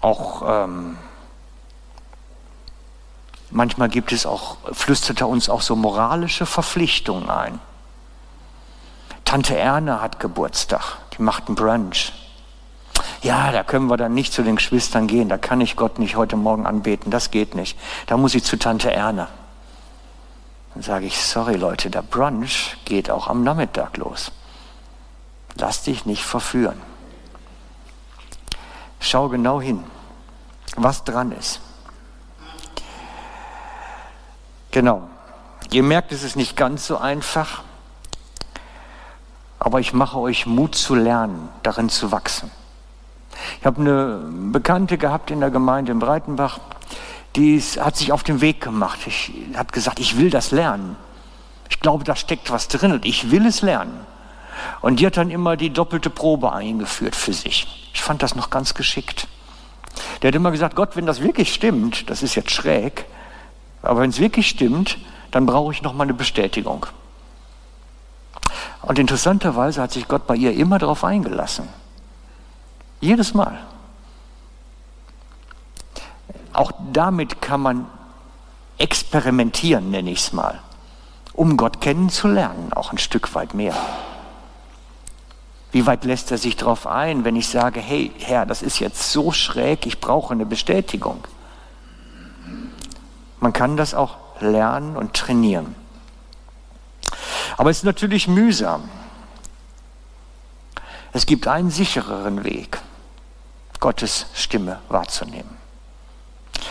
Auch 0.02 0.44
ähm, 0.46 0.98
manchmal 3.52 3.90
gibt 3.90 4.12
es 4.12 4.26
auch, 4.26 4.58
flüstert 4.72 5.22
er 5.22 5.30
uns 5.30 5.50
auch 5.50 5.62
so 5.62 5.76
moralische 5.76 6.46
Verpflichtungen 6.46 7.30
ein. 7.30 7.60
Tante 9.24 9.58
Erne 9.58 10.02
hat 10.02 10.20
Geburtstag, 10.20 10.98
die 11.18 11.22
macht 11.22 11.48
einen 11.48 11.56
Brunch. 11.56 12.12
Ja, 13.22 13.52
da 13.52 13.64
können 13.64 13.88
wir 13.88 13.96
dann 13.96 14.14
nicht 14.14 14.34
zu 14.34 14.44
den 14.44 14.58
Geschwistern 14.58 15.08
gehen, 15.08 15.30
da 15.30 15.38
kann 15.38 15.62
ich 15.62 15.76
Gott 15.76 15.98
nicht 16.00 16.18
heute 16.18 16.36
Morgen 16.36 16.66
anbeten, 16.66 17.10
das 17.10 17.32
geht 17.32 17.56
nicht. 17.56 17.80
Da 18.08 18.18
muss 18.18 18.36
ich 18.36 18.44
zu 18.44 18.58
Tante 18.58 18.92
Erne. 18.92 19.28
Dann 20.74 20.84
sage 20.84 21.06
ich, 21.06 21.22
sorry 21.22 21.56
Leute, 21.56 21.90
der 21.90 22.02
Brunch 22.02 22.78
geht 22.86 23.10
auch 23.10 23.28
am 23.28 23.44
Nachmittag 23.44 23.98
los. 23.98 24.32
Lass 25.56 25.84
dich 25.84 26.06
nicht 26.06 26.24
verführen. 26.24 26.82
Schau 29.00 29.30
genau 29.30 29.62
hin, 29.62 29.84
was 30.76 31.04
dran 31.04 31.32
ist. 31.32 31.62
Genau. 34.72 35.08
Ihr 35.72 35.84
merkt, 35.84 36.12
es 36.12 36.24
ist 36.24 36.36
nicht 36.36 36.56
ganz 36.56 36.88
so 36.88 36.98
einfach, 36.98 37.64
aber 39.60 39.80
ich 39.80 39.94
mache 39.94 40.18
euch 40.18 40.46
Mut 40.46 40.76
zu 40.76 40.96
lernen, 40.96 41.50
darin 41.62 41.90
zu 41.90 42.12
wachsen. 42.12 42.52
Ich 43.60 43.66
habe 43.66 43.82
eine 43.82 44.20
Bekannte 44.52 44.98
gehabt 44.98 45.32
in 45.32 45.40
der 45.40 45.52
Gemeinde 45.52 45.92
in 45.92 46.00
Breitenbach, 46.00 46.60
die 47.36 47.60
hat 47.60 47.98
sich 47.98 48.12
auf 48.12 48.24
den 48.24 48.42
Weg 48.42 48.62
gemacht. 48.62 49.00
Ich 49.08 49.32
hat 49.56 49.74
gesagt, 49.74 50.00
ich 50.00 50.18
will 50.18 50.30
das 50.30 50.52
lernen. 50.52 50.96
Ich 51.70 51.80
glaube, 51.80 52.04
da 52.04 52.16
steckt 52.16 52.52
was 52.52 52.68
drin 52.68 52.92
und 52.92 53.06
ich 53.06 53.32
will 53.32 53.46
es 53.46 53.62
lernen. 53.62 54.00
Und 54.82 55.00
die 55.00 55.06
hat 55.06 55.18
dann 55.18 55.32
immer 55.32 55.58
die 55.58 55.72
doppelte 55.72 56.10
Probe 56.10 56.54
eingeführt 56.54 57.16
für 57.16 57.34
sich. 57.34 57.90
Ich 57.94 58.02
fand 58.02 58.22
das 58.22 58.36
noch 58.36 58.50
ganz 58.50 58.74
geschickt. 58.74 59.28
Der 60.22 60.30
hat 60.30 60.36
immer 60.36 60.52
gesagt, 60.52 60.76
Gott, 60.76 60.96
wenn 60.96 61.06
das 61.06 61.22
wirklich 61.22 61.54
stimmt, 61.54 62.10
das 62.10 62.24
ist 62.24 62.36
jetzt 62.36 62.52
schräg, 62.52 63.06
aber 63.82 64.02
wenn 64.02 64.10
es 64.10 64.20
wirklich 64.20 64.48
stimmt, 64.48 64.98
dann 65.32 65.46
brauche 65.46 65.74
ich 65.74 65.82
noch 65.82 65.94
mal 65.94 66.04
eine 66.04 66.14
Bestätigung. 66.14 66.86
Und 68.82 69.00
interessanterweise 69.00 69.82
hat 69.82 69.92
sich 69.92 70.08
Gott 70.08 70.28
bei 70.28 70.36
ihr 70.36 70.54
immer 70.54 70.78
darauf 70.78 71.04
eingelassen. 71.04 71.68
Jedes 73.02 73.34
Mal. 73.34 73.58
Auch 76.54 76.72
damit 76.92 77.42
kann 77.42 77.62
man 77.62 77.88
experimentieren, 78.78 79.90
nenne 79.90 80.12
ich 80.12 80.20
es 80.20 80.34
mal, 80.34 80.60
um 81.34 81.58
Gott 81.58 81.82
kennenzulernen, 81.82 82.74
auch 82.74 82.92
ein 82.92 82.98
Stück 82.98 83.34
weit 83.36 83.54
mehr. 83.54 83.76
Wie 85.72 85.88
weit 85.88 86.06
lässt 86.06 86.30
er 86.30 86.38
sich 86.38 86.56
darauf 86.56 86.86
ein, 86.86 87.26
wenn 87.26 87.36
ich 87.36 87.48
sage, 87.48 87.80
hey 87.80 88.12
Herr, 88.20 88.46
das 88.46 88.62
ist 88.62 88.80
jetzt 88.80 89.12
so 89.12 89.32
schräg, 89.32 89.88
ich 89.88 90.00
brauche 90.00 90.34
eine 90.34 90.46
Bestätigung. 90.46 91.28
Man 93.40 93.54
kann 93.54 93.76
das 93.76 93.96
auch 93.96 94.18
lernen 94.40 94.96
und 94.96 95.16
trainieren. 95.16 95.76
Aber 97.58 97.72
es 97.72 97.78
ist 97.78 97.84
natürlich 97.84 98.28
mühsam. 98.28 98.90
Es 101.12 101.26
gibt 101.26 101.48
einen 101.48 101.72
sichereren 101.72 102.44
Weg, 102.44 102.80
Gottes 103.80 104.28
Stimme 104.34 104.80
wahrzunehmen. 104.90 105.63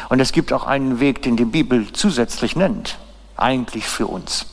Und 0.08 0.20
es 0.20 0.32
gibt 0.32 0.52
auch 0.52 0.66
einen 0.66 1.00
Weg, 1.00 1.22
den 1.22 1.36
die 1.36 1.44
Bibel 1.44 1.92
zusätzlich 1.92 2.56
nennt, 2.56 2.98
eigentlich 3.36 3.86
für 3.86 4.06
uns. 4.06 4.46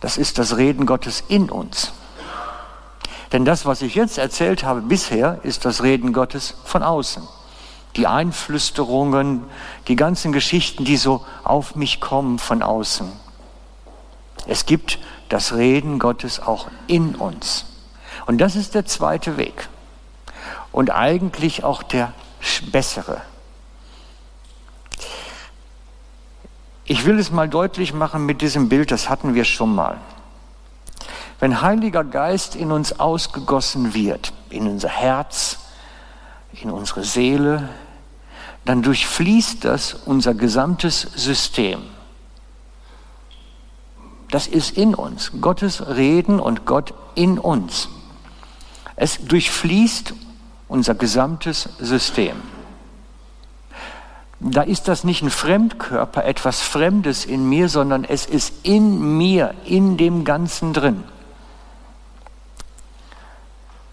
Das 0.00 0.18
ist 0.18 0.38
das 0.38 0.56
Reden 0.56 0.86
Gottes 0.86 1.24
in 1.28 1.50
uns. 1.50 1.92
Denn 3.32 3.44
das, 3.44 3.66
was 3.66 3.82
ich 3.82 3.94
jetzt 3.94 4.18
erzählt 4.18 4.62
habe 4.62 4.80
bisher, 4.80 5.40
ist 5.42 5.64
das 5.64 5.82
Reden 5.82 6.12
Gottes 6.12 6.54
von 6.64 6.82
außen. 6.82 7.26
Die 7.96 8.06
Einflüsterungen, 8.06 9.44
die 9.88 9.96
ganzen 9.96 10.32
Geschichten, 10.32 10.84
die 10.84 10.96
so 10.96 11.24
auf 11.42 11.74
mich 11.74 12.00
kommen 12.00 12.38
von 12.38 12.62
außen. 12.62 13.10
Es 14.46 14.66
gibt 14.66 14.98
das 15.28 15.54
Reden 15.54 15.98
Gottes 15.98 16.38
auch 16.38 16.68
in 16.86 17.16
uns. 17.16 17.64
Und 18.26 18.38
das 18.38 18.56
ist 18.56 18.74
der 18.74 18.86
zweite 18.86 19.36
Weg. 19.36 19.68
Und 20.70 20.90
eigentlich 20.90 21.64
auch 21.64 21.82
der 21.82 22.12
bessere. 22.70 23.22
Ich 26.86 27.06
will 27.06 27.18
es 27.18 27.30
mal 27.30 27.48
deutlich 27.48 27.94
machen 27.94 28.26
mit 28.26 28.42
diesem 28.42 28.68
Bild, 28.68 28.90
das 28.90 29.08
hatten 29.08 29.34
wir 29.34 29.44
schon 29.44 29.74
mal. 29.74 30.00
Wenn 31.40 31.62
Heiliger 31.62 32.04
Geist 32.04 32.56
in 32.56 32.70
uns 32.70 33.00
ausgegossen 33.00 33.94
wird, 33.94 34.32
in 34.50 34.68
unser 34.68 34.90
Herz, 34.90 35.58
in 36.52 36.70
unsere 36.70 37.02
Seele, 37.02 37.70
dann 38.66 38.82
durchfließt 38.82 39.64
das 39.64 39.94
unser 39.94 40.34
gesamtes 40.34 41.00
System. 41.00 41.82
Das 44.30 44.46
ist 44.46 44.76
in 44.76 44.94
uns. 44.94 45.32
Gottes 45.40 45.86
Reden 45.86 46.38
und 46.38 46.66
Gott 46.66 46.94
in 47.14 47.38
uns. 47.38 47.88
Es 48.96 49.18
durchfließt 49.24 50.14
unser 50.68 50.94
gesamtes 50.94 51.68
System 51.78 52.36
da 54.50 54.60
ist 54.60 54.88
das 54.88 55.04
nicht 55.04 55.22
ein 55.22 55.30
Fremdkörper, 55.30 56.24
etwas 56.24 56.60
Fremdes 56.60 57.24
in 57.24 57.48
mir, 57.48 57.70
sondern 57.70 58.04
es 58.04 58.26
ist 58.26 58.52
in 58.62 59.16
mir, 59.16 59.54
in 59.64 59.96
dem 59.96 60.24
Ganzen 60.24 60.74
drin. 60.74 61.02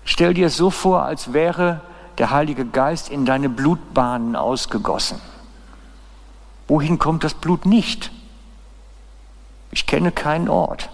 Stell 0.03 0.33
dir 0.33 0.47
es 0.47 0.57
so 0.57 0.69
vor, 0.69 1.03
als 1.03 1.31
wäre 1.31 1.79
der 2.17 2.31
Heilige 2.31 2.65
Geist 2.65 3.09
in 3.09 3.25
deine 3.25 3.47
Blutbahnen 3.47 4.35
ausgegossen. 4.35 5.21
Wohin 6.67 6.99
kommt 6.99 7.23
das 7.23 7.33
Blut 7.33 7.65
nicht? 7.65 8.11
Ich 9.71 9.87
kenne 9.87 10.11
keinen 10.11 10.49
Ort. 10.49 10.89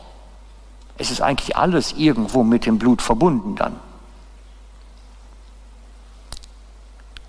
Es 1.00 1.10
ist 1.10 1.22
eigentlich 1.22 1.58
alles 1.58 1.94
irgendwo 1.94 2.44
mit 2.44 2.68
dem 2.68 2.78
Blut 2.78 3.02
verbunden 3.02 3.56
dann. 3.56 3.76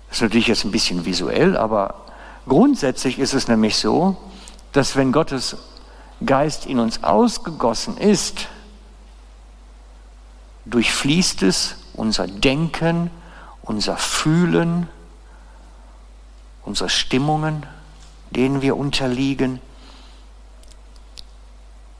Das 0.09 0.17
ist 0.17 0.21
natürlich 0.21 0.47
jetzt 0.47 0.63
ein 0.63 0.71
bisschen 0.71 1.05
visuell, 1.05 1.57
aber 1.57 1.95
Grundsätzlich 2.47 3.19
ist 3.19 3.33
es 3.33 3.47
nämlich 3.47 3.75
so, 3.75 4.17
dass 4.71 4.95
wenn 4.95 5.11
Gottes 5.11 5.57
Geist 6.25 6.65
in 6.65 6.79
uns 6.79 7.03
ausgegossen 7.03 7.97
ist, 7.97 8.47
durchfließt 10.65 11.43
es 11.43 11.75
unser 11.93 12.27
Denken, 12.27 13.09
unser 13.61 13.97
Fühlen, 13.97 14.87
unsere 16.63 16.89
Stimmungen, 16.89 17.65
denen 18.31 18.61
wir 18.61 18.77
unterliegen. 18.77 19.61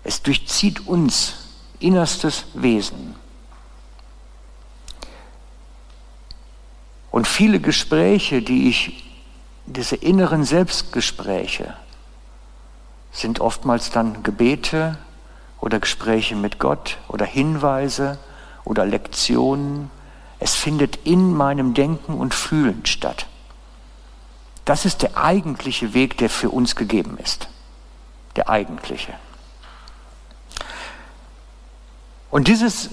Es 0.04 0.22
durchzieht 0.22 0.88
uns 0.88 1.36
innerstes 1.80 2.46
Wesen. 2.54 3.16
Und 7.12 7.28
viele 7.28 7.60
Gespräche, 7.60 8.42
die 8.42 8.70
ich, 8.70 9.09
diese 9.70 9.96
inneren 9.96 10.44
Selbstgespräche, 10.44 11.76
sind 13.12 13.40
oftmals 13.40 13.92
dann 13.92 14.24
Gebete 14.24 14.98
oder 15.60 15.80
Gespräche 15.80 16.36
mit 16.36 16.60
Gott 16.60 16.98
oder 17.08 17.26
Hinweise 17.26 18.20
oder 18.66 18.86
Lektionen. 18.86 19.90
Es 20.40 20.56
findet 20.56 21.06
in 21.06 21.36
meinem 21.36 21.74
Denken 21.74 22.14
und 22.16 22.34
Fühlen 22.34 22.86
statt. 22.86 23.28
Das 24.66 24.86
ist 24.86 25.02
der 25.02 25.18
eigentliche 25.18 25.94
Weg, 25.94 26.18
der 26.18 26.30
für 26.30 26.50
uns 26.50 26.76
gegeben 26.76 27.18
ist. 27.18 27.50
Der 28.36 28.50
eigentliche. 28.50 29.14
Und 32.30 32.48
dieses 32.48 32.90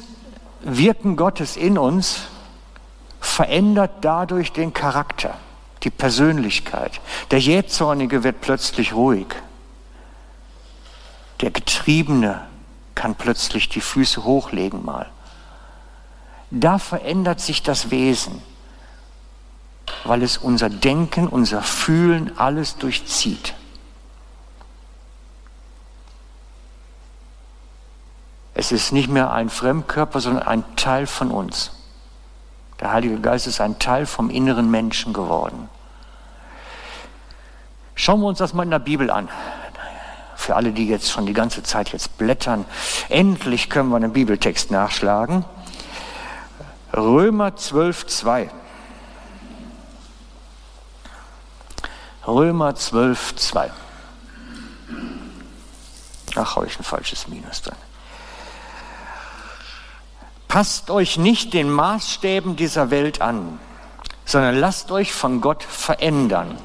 Wirken 0.63 1.17
Gottes 1.17 1.57
in 1.57 1.79
uns 1.79 2.23
verändert 3.21 3.93
dadurch 4.01 4.53
den 4.53 4.73
Charakter, 4.73 5.37
die 5.83 5.91
Persönlichkeit. 5.91 7.01
Der 7.31 7.39
Jähzornige 7.39 8.25
wird 8.25 8.41
plötzlich 8.41 8.95
ruhig. 8.95 9.27
Der 11.41 11.51
Getriebene 11.51 12.47
kann 12.95 13.15
plötzlich 13.15 13.69
die 13.69 13.81
Füße 13.81 14.25
hochlegen 14.25 14.85
mal. 14.85 15.07
Da 16.51 16.79
verändert 16.79 17.41
sich 17.41 17.63
das 17.63 17.91
Wesen, 17.91 18.43
weil 20.05 20.23
es 20.23 20.39
unser 20.39 20.71
Denken, 20.71 21.29
unser 21.29 21.63
Fühlen 21.63 22.39
alles 22.39 22.77
durchzieht. 22.77 23.55
Es 28.55 28.73
ist 28.73 28.93
nicht 28.93 29.11
mehr 29.11 29.33
ein 29.33 29.51
Fremdkörper, 29.51 30.21
sondern 30.21 30.45
ein 30.45 30.65
Teil 30.77 31.07
von 31.07 31.31
uns. 31.31 31.76
Der 32.81 32.93
Heilige 32.93 33.21
Geist 33.21 33.47
ist 33.47 33.61
ein 33.61 33.79
Teil 33.79 34.07
vom 34.07 34.31
inneren 34.31 34.71
Menschen 34.71 35.13
geworden. 35.13 35.69
Schauen 37.95 38.21
wir 38.21 38.27
uns 38.27 38.39
das 38.39 38.53
mal 38.53 38.65
in 38.65 38.71
der 38.71 38.79
Bibel 38.79 39.11
an. 39.11 39.29
Für 40.37 40.55
alle, 40.55 40.73
die 40.73 40.87
jetzt 40.87 41.11
schon 41.11 41.25
die 41.27 41.33
ganze 41.33 41.63
Zeit 41.63 41.93
jetzt 41.93 42.19
blättern, 42.19 42.67
endlich 43.09 43.71
können 43.71 43.89
wir 43.89 43.97
einen 43.97 44.13
Bibeltext 44.13 44.71
nachschlagen. 44.71 45.45
Römer 46.95 47.57
12, 47.57 48.07
2. 48.07 48.51
Römer 52.27 52.75
12, 52.75 53.37
2. 53.37 53.71
Ach, 56.37 56.57
habe 56.57 56.67
ich 56.67 56.79
ein 56.79 56.85
falsches 56.85 57.29
Minus 57.29 57.63
drin. 57.63 57.77
Passt 60.49 60.91
euch 60.91 61.19
nicht 61.19 61.55
den 61.55 61.71
Maßstäben 61.71 62.57
dieser 62.57 62.91
Welt 62.91 63.21
an, 63.21 63.59
sondern 64.25 64.57
lasst 64.57 64.91
euch 64.91 65.13
von 65.13 65.41
Gott 65.41 65.63
verändern, 65.63 66.57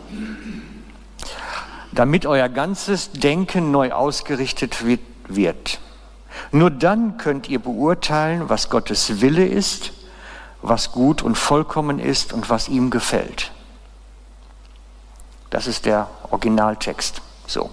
damit 1.91 2.25
euer 2.25 2.49
ganzes 2.49 3.11
Denken 3.11 3.71
neu 3.71 3.91
ausgerichtet 3.91 4.77
wird. 5.27 5.79
Nur 6.51 6.71
dann 6.71 7.17
könnt 7.17 7.49
ihr 7.49 7.59
beurteilen, 7.59 8.49
was 8.49 8.69
Gottes 8.69 9.21
Wille 9.21 9.45
ist, 9.45 9.93
was 10.61 10.91
gut 10.91 11.21
und 11.21 11.35
vollkommen 11.35 11.99
ist 11.99 12.33
und 12.33 12.49
was 12.49 12.69
ihm 12.69 12.89
gefällt. 12.89 13.51
Das 15.49 15.67
ist 15.67 15.85
der 15.85 16.09
Originaltext. 16.29 17.21
So. 17.45 17.69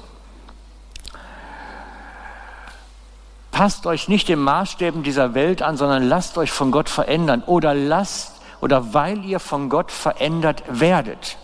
Passt 3.59 3.87
euch 3.87 4.07
nicht 4.07 4.29
den 4.29 4.39
Maßstäben 4.39 5.03
dieser 5.03 5.35
Welt 5.35 5.63
an, 5.63 5.77
sondern 5.77 6.09
lasst 6.09 6.39
euch 6.39 6.53
von 6.53 6.71
Gott 6.71 6.89
verändern 6.89 7.43
oder 7.45 7.75
lasst 7.75 8.35
oder 8.61 8.95
weil 8.95 9.25
ihr 9.25 9.41
von 9.41 9.69
Gott 9.69 9.91
verändert 9.91 10.63
werdet. 10.69 11.39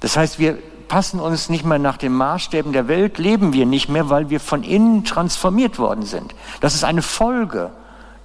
Das 0.00 0.16
heißt, 0.16 0.40
wir 0.40 0.58
passen 0.88 1.20
uns 1.20 1.48
nicht 1.50 1.64
mehr 1.64 1.78
nach 1.78 1.98
den 1.98 2.12
Maßstäben 2.12 2.72
der 2.72 2.88
Welt, 2.88 3.18
leben 3.18 3.52
wir 3.52 3.64
nicht 3.64 3.88
mehr, 3.88 4.10
weil 4.10 4.28
wir 4.28 4.40
von 4.40 4.64
innen 4.64 5.04
transformiert 5.04 5.78
worden 5.78 6.04
sind. 6.04 6.34
Das 6.60 6.74
ist 6.74 6.82
eine 6.82 7.02
Folge 7.02 7.70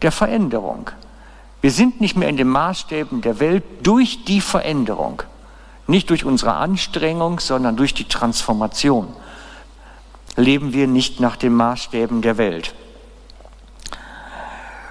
der 0.02 0.12
Veränderung. 0.12 0.90
Wir 1.62 1.70
sind 1.70 2.02
nicht 2.02 2.18
mehr 2.18 2.30
in 2.30 2.38
den 2.38 2.50
Maßstäben 2.50 3.22
der 3.22 3.40
Welt 3.40 3.64
durch 3.84 4.26
die 4.26 4.42
Veränderung. 4.42 5.22
Nicht 5.86 6.10
durch 6.10 6.26
unsere 6.26 6.54
Anstrengung, 6.54 7.40
sondern 7.40 7.76
durch 7.76 7.94
die 7.94 8.08
Transformation 8.08 9.10
leben 10.36 10.74
wir 10.74 10.88
nicht 10.88 11.20
nach 11.20 11.36
den 11.36 11.54
Maßstäben 11.54 12.22
der 12.22 12.38
Welt. 12.38 12.74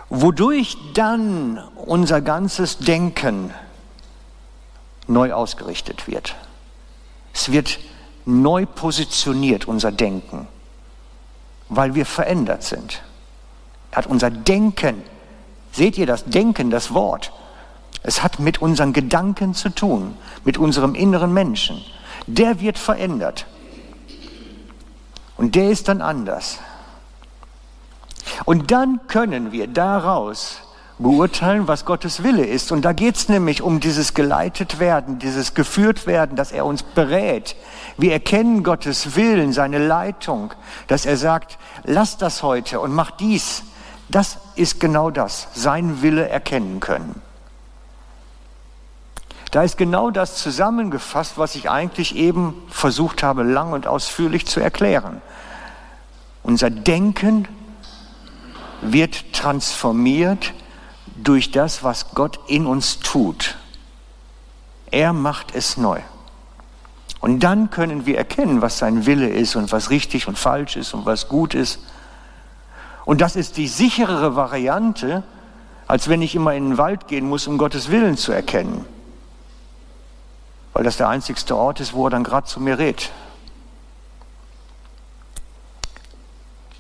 Wodurch 0.09 0.77
dann 0.95 1.63
unser 1.77 2.21
ganzes 2.21 2.79
Denken 2.79 3.53
neu 5.07 5.33
ausgerichtet 5.33 6.07
wird. 6.07 6.35
Es 7.33 7.51
wird 7.53 7.79
neu 8.25 8.65
positioniert, 8.65 9.67
unser 9.67 9.93
Denken, 9.93 10.47
weil 11.69 11.95
wir 11.95 12.07
verändert 12.07 12.63
sind. 12.63 13.03
Hat 13.93 14.07
unser 14.07 14.31
Denken, 14.31 15.03
seht 15.73 15.99
ihr 15.99 16.07
das 16.07 16.25
Denken, 16.25 16.71
das 16.71 16.95
Wort, 16.95 17.33
es 18.03 18.23
hat 18.23 18.39
mit 18.39 18.61
unseren 18.61 18.93
Gedanken 18.93 19.55
zu 19.55 19.71
tun, 19.71 20.17
mit 20.45 20.59
unserem 20.59 20.95
inneren 20.95 21.33
Menschen. 21.33 21.83
Der 22.27 22.61
wird 22.61 22.79
verändert. 22.79 23.47
Und 25.37 25.55
der 25.55 25.71
ist 25.71 25.89
dann 25.89 26.01
anders. 26.01 26.59
Und 28.45 28.71
dann 28.71 29.01
können 29.07 29.53
wir 29.53 29.67
daraus 29.67 30.61
beurteilen, 30.99 31.67
was 31.67 31.85
Gottes 31.85 32.23
Wille 32.23 32.47
ist. 32.47 32.71
Und 32.71 32.85
da 32.85 32.93
geht 32.93 33.17
es 33.17 33.29
nämlich 33.29 33.63
um 33.63 33.81
dieses 33.81 34.15
geleitet 34.15 34.79
werden, 34.79 35.19
dieses 35.19 35.55
geführt 35.55 36.07
werden, 36.07 36.37
dass 36.37 36.53
er 36.53 36.65
uns 36.65 36.83
berät. 36.83 37.57
Wir 37.99 38.13
erkennen 38.13 38.63
Gottes 38.63 39.17
Willen, 39.17 39.53
seine 39.53 39.85
Leitung, 39.85 40.53
dass 40.87 41.05
er 41.05 41.17
sagt, 41.17 41.59
lass 41.85 42.17
das 42.17 42.43
heute 42.43 42.81
und 42.81 42.93
mach 42.93 43.11
dies. 43.11 43.65
Das 44.09 44.39
ist 44.55 44.79
genau 44.81 45.11
das, 45.11 45.49
sein 45.55 46.03
Wille 46.03 46.29
erkennen 46.29 46.81
können. 46.81 47.21
Da 49.55 49.63
ist 49.63 49.77
genau 49.77 50.11
das 50.11 50.35
zusammengefasst, 50.35 51.39
was 51.39 51.55
ich 51.55 51.71
eigentlich 51.71 52.17
eben 52.17 52.61
versucht 52.69 53.23
habe, 53.23 53.45
lang 53.45 53.73
und 53.73 53.87
ausführlich 53.87 54.47
zu 54.47 54.59
erklären. 54.59 55.23
Unser 56.43 56.71
Denken 56.71 57.47
wird 58.81 59.33
transformiert 59.33 60.53
durch 61.15 61.53
das, 61.53 61.85
was 61.85 62.17
Gott 62.17 62.41
in 62.49 62.67
uns 62.67 62.99
tut. 62.99 63.55
Er 64.91 65.13
macht 65.13 65.55
es 65.55 65.77
neu. 65.77 66.01
Und 67.21 67.45
dann 67.45 67.71
können 67.71 68.07
wir 68.07 68.19
erkennen, 68.19 68.61
was 68.61 68.79
sein 68.79 69.07
Wille 69.07 69.29
ist 69.29 69.55
und 69.55 69.71
was 69.71 69.89
richtig 69.89 70.27
und 70.27 70.37
falsch 70.37 70.75
ist 70.75 70.95
und 70.95 71.07
was 71.07 71.29
gut 71.29 71.55
ist. 71.55 71.79
Und 73.05 73.21
das 73.21 73.37
ist 73.37 73.57
die 73.57 73.69
sicherere 73.69 74.35
Variante, 74.35 75.23
als 75.87 76.09
wenn 76.09 76.23
ich 76.23 76.35
immer 76.35 76.55
in 76.55 76.71
den 76.71 76.79
Wald 76.79 77.07
gehen 77.07 77.29
muss, 77.29 77.47
um 77.47 77.57
Gottes 77.57 77.93
Willen 77.93 78.17
zu 78.17 78.33
erkennen 78.33 78.85
weil 80.75 80.83
das 80.85 80.97
der 80.97 81.09
einzigste 81.09 81.57
Ort 81.57 81.81
ist, 81.81 81.95
wo 81.95 82.07
er 82.07 82.11
dann 82.11 82.25
gerade 82.25 82.47
zu 82.47 82.61
mir 82.61 82.79
redet. 82.79 83.11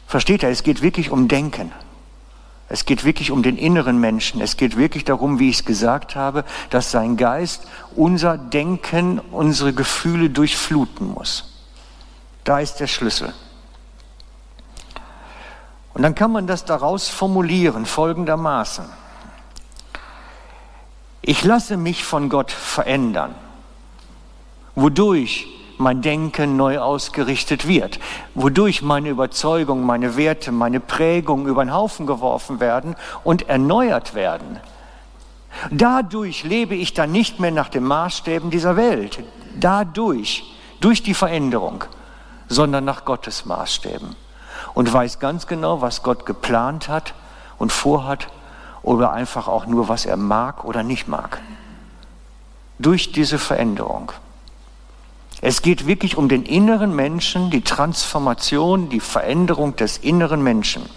Versteht 0.06 0.42
er, 0.42 0.50
es 0.50 0.62
geht 0.62 0.82
wirklich 0.82 1.10
um 1.10 1.28
Denken. 1.28 1.72
Es 2.68 2.86
geht 2.86 3.04
wirklich 3.04 3.30
um 3.30 3.42
den 3.42 3.56
inneren 3.56 3.98
Menschen. 4.00 4.40
Es 4.40 4.56
geht 4.56 4.76
wirklich 4.76 5.04
darum, 5.04 5.38
wie 5.38 5.48
ich 5.48 5.60
es 5.60 5.64
gesagt 5.64 6.16
habe, 6.16 6.44
dass 6.70 6.90
sein 6.90 7.16
Geist 7.16 7.68
unser 7.94 8.36
Denken, 8.36 9.20
unsere 9.20 9.72
Gefühle 9.72 10.28
durchfluten 10.28 11.12
muss. 11.12 11.52
Da 12.42 12.58
ist 12.58 12.76
der 12.76 12.88
Schlüssel. 12.88 13.32
Und 15.92 16.02
dann 16.02 16.16
kann 16.16 16.32
man 16.32 16.48
das 16.48 16.64
daraus 16.64 17.08
formulieren, 17.08 17.86
folgendermaßen. 17.86 18.86
Ich 21.22 21.44
lasse 21.44 21.76
mich 21.76 22.02
von 22.04 22.28
Gott 22.28 22.50
verändern 22.50 23.36
wodurch 24.74 25.46
mein 25.78 26.02
Denken 26.02 26.56
neu 26.56 26.78
ausgerichtet 26.78 27.66
wird, 27.66 27.98
wodurch 28.34 28.82
meine 28.82 29.08
Überzeugung, 29.08 29.84
meine 29.84 30.16
Werte, 30.16 30.52
meine 30.52 30.80
Prägung 30.80 31.46
über 31.46 31.64
den 31.64 31.72
Haufen 31.72 32.06
geworfen 32.06 32.60
werden 32.60 32.94
und 33.24 33.48
erneuert 33.48 34.14
werden. 34.14 34.60
Dadurch 35.70 36.44
lebe 36.44 36.74
ich 36.74 36.94
dann 36.94 37.12
nicht 37.12 37.40
mehr 37.40 37.50
nach 37.50 37.68
den 37.68 37.84
Maßstäben 37.84 38.50
dieser 38.50 38.76
Welt, 38.76 39.22
dadurch, 39.58 40.44
durch 40.80 41.02
die 41.02 41.14
Veränderung, 41.14 41.84
sondern 42.48 42.84
nach 42.84 43.04
Gottes 43.04 43.46
Maßstäben 43.46 44.16
und 44.74 44.92
weiß 44.92 45.18
ganz 45.18 45.46
genau, 45.46 45.80
was 45.80 46.02
Gott 46.02 46.26
geplant 46.26 46.88
hat 46.88 47.14
und 47.58 47.72
vorhat 47.72 48.28
oder 48.82 49.12
einfach 49.12 49.48
auch 49.48 49.66
nur, 49.66 49.88
was 49.88 50.04
er 50.04 50.16
mag 50.16 50.64
oder 50.64 50.82
nicht 50.82 51.08
mag. 51.08 51.40
Durch 52.78 53.12
diese 53.12 53.38
Veränderung. 53.38 54.12
Es 55.46 55.60
geht 55.60 55.86
wirklich 55.86 56.16
um 56.16 56.30
den 56.30 56.44
inneren 56.46 56.96
Menschen, 56.96 57.50
die 57.50 57.60
Transformation, 57.60 58.88
die 58.88 58.98
Veränderung 58.98 59.76
des 59.76 59.98
inneren 59.98 60.42
Menschen. 60.42 60.88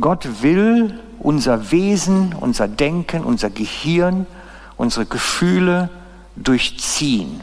Gott 0.00 0.42
will 0.42 1.00
unser 1.18 1.72
Wesen, 1.72 2.36
unser 2.38 2.68
Denken, 2.68 3.24
unser 3.24 3.50
Gehirn, 3.50 4.28
unsere 4.76 5.06
Gefühle 5.06 5.90
durchziehen 6.36 7.42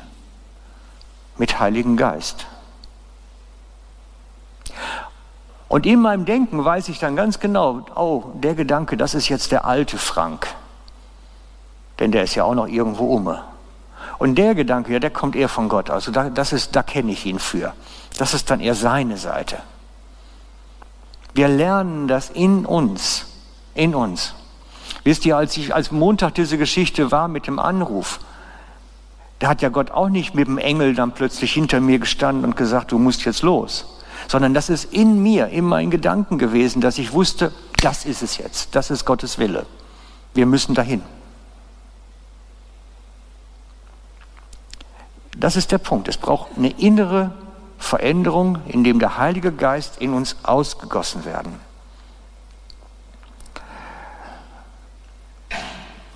mit 1.37 1.59
Heiligen 1.59 1.97
Geist. 1.97 2.47
Und 5.67 5.85
in 5.85 5.99
meinem 5.99 6.23
Denken 6.23 6.63
weiß 6.63 6.87
ich 6.87 6.97
dann 6.99 7.17
ganz 7.17 7.41
genau, 7.41 7.85
oh, 7.93 8.23
der 8.35 8.55
Gedanke, 8.55 8.95
das 8.95 9.15
ist 9.15 9.27
jetzt 9.27 9.51
der 9.51 9.65
alte 9.65 9.97
Frank. 9.97 10.47
Denn 11.99 12.13
der 12.13 12.23
ist 12.23 12.35
ja 12.35 12.45
auch 12.45 12.55
noch 12.55 12.67
irgendwo 12.67 13.13
ume. 13.13 13.48
Und 14.19 14.35
der 14.35 14.53
Gedanke, 14.53 14.91
ja, 14.91 14.99
der 14.99 15.09
kommt 15.09 15.35
eher 15.35 15.49
von 15.49 15.69
Gott. 15.69 15.89
Also 15.89 16.11
da, 16.11 16.29
das 16.29 16.53
ist, 16.53 16.75
da 16.75 16.83
kenne 16.83 17.11
ich 17.11 17.25
ihn 17.25 17.39
für. 17.39 17.73
Das 18.17 18.33
ist 18.33 18.51
dann 18.51 18.59
eher 18.59 18.75
seine 18.75 19.17
Seite. 19.17 19.57
Wir 21.33 21.47
lernen 21.47 22.07
das 22.07 22.29
in 22.29 22.65
uns, 22.65 23.25
in 23.73 23.95
uns. 23.95 24.35
Wisst 25.05 25.25
ihr, 25.25 25.37
als 25.37 25.55
ich 25.55 25.73
als 25.73 25.91
Montag 25.91 26.35
diese 26.35 26.57
Geschichte 26.57 27.11
war 27.11 27.29
mit 27.29 27.47
dem 27.47 27.59
Anruf, 27.59 28.19
da 29.39 29.47
hat 29.47 29.61
ja 29.61 29.69
Gott 29.69 29.91
auch 29.91 30.09
nicht 30.09 30.35
mit 30.35 30.47
dem 30.47 30.57
Engel 30.57 30.95
dann 30.95 31.13
plötzlich 31.13 31.53
hinter 31.53 31.79
mir 31.79 31.99
gestanden 31.99 32.43
und 32.43 32.57
gesagt, 32.57 32.91
du 32.91 32.99
musst 32.99 33.23
jetzt 33.23 33.41
los, 33.41 33.85
sondern 34.27 34.53
das 34.53 34.69
ist 34.69 34.93
in 34.93 35.23
mir, 35.23 35.47
in 35.47 35.63
meinen 35.63 35.91
Gedanken 35.91 36.37
gewesen, 36.37 36.81
dass 36.81 36.97
ich 36.97 37.13
wusste, 37.13 37.53
das 37.81 38.03
ist 38.03 38.21
es 38.21 38.37
jetzt, 38.37 38.75
das 38.75 38.91
ist 38.91 39.05
Gottes 39.05 39.37
Wille. 39.37 39.65
Wir 40.33 40.45
müssen 40.45 40.75
dahin. 40.75 41.03
Das 45.39 45.55
ist 45.55 45.71
der 45.71 45.77
Punkt. 45.77 46.07
Es 46.07 46.17
braucht 46.17 46.57
eine 46.57 46.69
innere 46.71 47.31
Veränderung, 47.77 48.59
in 48.67 48.83
dem 48.83 48.99
der 48.99 49.17
Heilige 49.17 49.53
Geist 49.53 49.97
in 50.01 50.13
uns 50.13 50.35
ausgegossen 50.43 51.23
werden. 51.23 51.59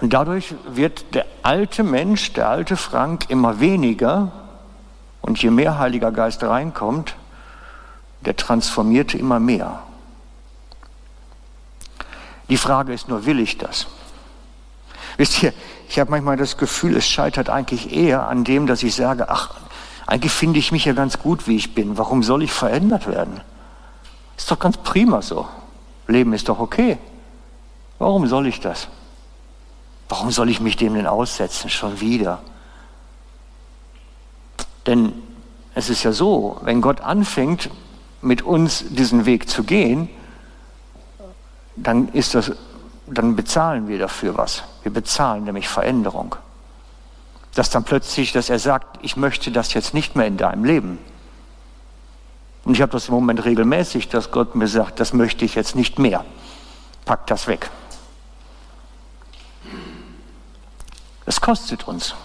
Und 0.01 0.11
dadurch 0.11 0.53
wird 0.67 1.15
der 1.15 1.25
alte 1.43 1.83
Mensch, 1.83 2.33
der 2.33 2.49
alte 2.49 2.75
Frank 2.75 3.29
immer 3.29 3.61
weniger 3.61 4.33
und 5.21 5.41
je 5.41 5.49
mehr 5.49 5.79
Heiliger 5.79 6.11
Geist 6.11 6.43
reinkommt, 6.43 7.15
der 8.21 8.35
transformierte 8.35 9.17
immer 9.17 9.39
mehr. 9.39 9.83
Die 12.49 12.57
Frage 12.57 12.91
ist 12.91 13.07
nur, 13.07 13.25
will 13.25 13.39
ich 13.39 13.57
das? 13.57 13.87
Wisst 15.17 15.43
ihr, 15.43 15.53
ich 15.89 15.99
habe 15.99 16.11
manchmal 16.11 16.37
das 16.37 16.57
Gefühl, 16.57 16.97
es 16.97 17.07
scheitert 17.07 17.49
eigentlich 17.49 17.93
eher 17.93 18.27
an 18.27 18.43
dem, 18.43 18.67
dass 18.67 18.83
ich 18.83 18.95
sage, 18.95 19.29
ach, 19.29 19.55
eigentlich 20.07 20.31
finde 20.31 20.59
ich 20.59 20.71
mich 20.71 20.85
ja 20.85 20.93
ganz 20.93 21.19
gut, 21.19 21.47
wie 21.47 21.55
ich 21.55 21.75
bin. 21.75 21.97
Warum 21.97 22.23
soll 22.23 22.43
ich 22.43 22.51
verändert 22.51 23.07
werden? 23.07 23.41
Ist 24.37 24.49
doch 24.51 24.59
ganz 24.59 24.77
prima 24.77 25.21
so. 25.21 25.47
Leben 26.07 26.33
ist 26.33 26.49
doch 26.49 26.59
okay. 26.59 26.97
Warum 27.99 28.27
soll 28.27 28.47
ich 28.47 28.59
das? 28.59 28.87
Warum 30.09 30.31
soll 30.31 30.49
ich 30.49 30.59
mich 30.59 30.75
dem 30.75 30.95
denn 30.95 31.07
aussetzen 31.07 31.69
schon 31.69 32.01
wieder? 32.01 32.41
Denn 34.85 35.13
es 35.75 35.89
ist 35.89 36.03
ja 36.03 36.11
so, 36.11 36.57
wenn 36.61 36.81
Gott 36.81 37.01
anfängt, 37.01 37.69
mit 38.21 38.41
uns 38.41 38.85
diesen 38.89 39.25
Weg 39.25 39.49
zu 39.49 39.63
gehen, 39.63 40.09
dann 41.75 42.09
ist 42.09 42.35
das, 42.35 42.51
dann 43.07 43.35
bezahlen 43.35 43.87
wir 43.87 43.99
dafür 43.99 44.37
was. 44.37 44.63
Wir 44.83 44.93
bezahlen 44.93 45.43
nämlich 45.43 45.67
Veränderung. 45.67 46.35
Dass 47.53 47.69
dann 47.69 47.83
plötzlich, 47.83 48.31
dass 48.31 48.49
er 48.49 48.59
sagt, 48.59 48.99
ich 49.01 49.17
möchte 49.17 49.51
das 49.51 49.73
jetzt 49.73 49.93
nicht 49.93 50.15
mehr 50.15 50.27
in 50.27 50.37
deinem 50.37 50.63
Leben. 50.63 50.97
Und 52.65 52.75
ich 52.75 52.81
habe 52.81 52.93
das 52.93 53.09
im 53.09 53.13
Moment 53.13 53.43
regelmäßig, 53.43 54.09
dass 54.09 54.31
Gott 54.31 54.55
mir 54.55 54.67
sagt, 54.67 54.99
das 54.99 55.13
möchte 55.13 55.43
ich 55.43 55.55
jetzt 55.55 55.75
nicht 55.75 55.99
mehr. 55.99 56.23
Pack 57.05 57.27
das 57.27 57.47
weg. 57.47 57.69
Es 61.25 61.41
kostet 61.41 61.87
uns. 61.87 62.15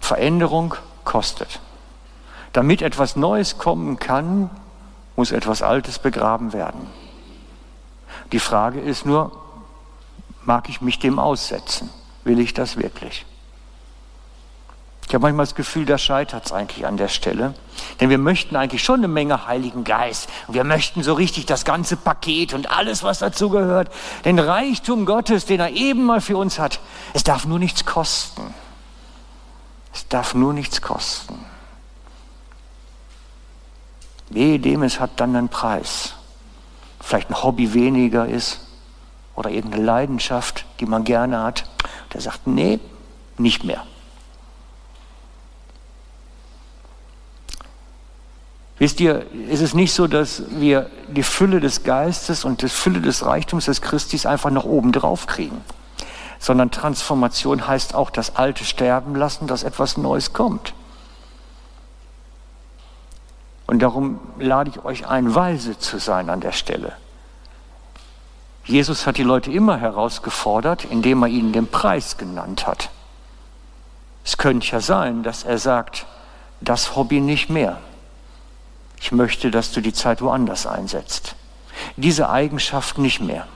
Veränderung 0.00 0.74
kostet. 1.04 1.60
Damit 2.52 2.82
etwas 2.82 3.16
Neues 3.16 3.58
kommen 3.58 3.98
kann, 3.98 4.50
muss 5.16 5.32
etwas 5.32 5.62
Altes 5.62 5.98
begraben 5.98 6.52
werden. 6.52 6.86
Die 8.32 8.38
Frage 8.38 8.80
ist 8.80 9.06
nur, 9.06 9.32
mag 10.44 10.68
ich 10.68 10.80
mich 10.80 10.98
dem 10.98 11.18
aussetzen? 11.18 11.90
Will 12.24 12.38
ich 12.38 12.54
das 12.54 12.76
wirklich? 12.76 13.26
Ich 15.10 15.14
habe 15.14 15.22
manchmal 15.22 15.46
das 15.46 15.56
Gefühl, 15.56 15.86
da 15.86 15.98
scheitert 15.98 16.46
es 16.46 16.52
eigentlich 16.52 16.86
an 16.86 16.96
der 16.96 17.08
Stelle. 17.08 17.54
Denn 17.98 18.10
wir 18.10 18.18
möchten 18.18 18.54
eigentlich 18.54 18.84
schon 18.84 19.00
eine 19.00 19.08
Menge 19.08 19.48
Heiligen 19.48 19.82
Geist. 19.82 20.28
Und 20.46 20.54
wir 20.54 20.62
möchten 20.62 21.02
so 21.02 21.14
richtig 21.14 21.46
das 21.46 21.64
ganze 21.64 21.96
Paket 21.96 22.54
und 22.54 22.70
alles, 22.70 23.02
was 23.02 23.18
dazu 23.18 23.50
gehört. 23.50 23.92
Den 24.24 24.38
Reichtum 24.38 25.06
Gottes, 25.06 25.46
den 25.46 25.58
er 25.58 25.70
eben 25.70 26.04
mal 26.04 26.20
für 26.20 26.36
uns 26.36 26.60
hat. 26.60 26.78
Es 27.12 27.24
darf 27.24 27.44
nur 27.44 27.58
nichts 27.58 27.84
kosten. 27.84 28.54
Es 29.92 30.06
darf 30.06 30.34
nur 30.34 30.52
nichts 30.52 30.80
kosten. 30.80 31.44
Wehe 34.28 34.60
dem, 34.60 34.84
es 34.84 35.00
hat 35.00 35.10
dann 35.16 35.34
einen 35.34 35.48
Preis. 35.48 36.14
Vielleicht 37.10 37.28
ein 37.28 37.42
Hobby 37.42 37.74
weniger 37.74 38.28
ist 38.28 38.60
oder 39.34 39.50
irgendeine 39.50 39.82
Leidenschaft, 39.82 40.64
die 40.78 40.86
man 40.86 41.02
gerne 41.02 41.42
hat. 41.42 41.64
Der 42.14 42.20
sagt, 42.20 42.46
nee, 42.46 42.78
nicht 43.36 43.64
mehr. 43.64 43.84
Wisst 48.78 49.00
ihr, 49.00 49.26
ist 49.48 49.60
es 49.60 49.74
nicht 49.74 49.92
so, 49.92 50.06
dass 50.06 50.44
wir 50.50 50.88
die 51.08 51.24
Fülle 51.24 51.58
des 51.58 51.82
Geistes 51.82 52.44
und 52.44 52.62
die 52.62 52.68
Fülle 52.68 53.00
des 53.00 53.26
Reichtums 53.26 53.64
des 53.64 53.82
Christus 53.82 54.24
einfach 54.24 54.50
nach 54.50 54.62
oben 54.62 54.92
drauf 54.92 55.26
kriegen, 55.26 55.64
sondern 56.38 56.70
Transformation 56.70 57.66
heißt 57.66 57.96
auch 57.96 58.10
das 58.10 58.36
Alte 58.36 58.64
sterben 58.64 59.16
lassen, 59.16 59.48
dass 59.48 59.64
etwas 59.64 59.96
Neues 59.96 60.32
kommt. 60.32 60.74
Und 63.70 63.78
darum 63.78 64.18
lade 64.38 64.70
ich 64.70 64.84
euch 64.84 65.06
ein, 65.06 65.34
weise 65.34 65.78
zu 65.78 65.98
sein 65.98 66.28
an 66.28 66.40
der 66.40 66.52
Stelle. 66.52 66.92
Jesus 68.64 69.06
hat 69.06 69.16
die 69.16 69.22
Leute 69.22 69.52
immer 69.52 69.76
herausgefordert, 69.76 70.84
indem 70.84 71.22
er 71.22 71.28
ihnen 71.28 71.52
den 71.52 71.68
Preis 71.68 72.18
genannt 72.18 72.66
hat. 72.66 72.90
Es 74.24 74.36
könnte 74.36 74.66
ja 74.66 74.80
sein, 74.80 75.22
dass 75.22 75.44
er 75.44 75.58
sagt, 75.58 76.06
das 76.60 76.96
Hobby 76.96 77.20
nicht 77.20 77.48
mehr 77.48 77.78
ich 79.00 79.12
möchte, 79.12 79.50
dass 79.50 79.72
du 79.72 79.80
die 79.80 79.94
Zeit 79.94 80.20
woanders 80.20 80.66
einsetzt. 80.66 81.34
Diese 81.96 82.28
Eigenschaft 82.28 82.98
nicht 82.98 83.20
mehr. 83.20 83.48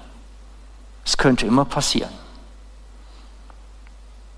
Es 1.05 1.19
könnte 1.19 1.47
immer 1.47 1.67
passieren. 1.67 2.13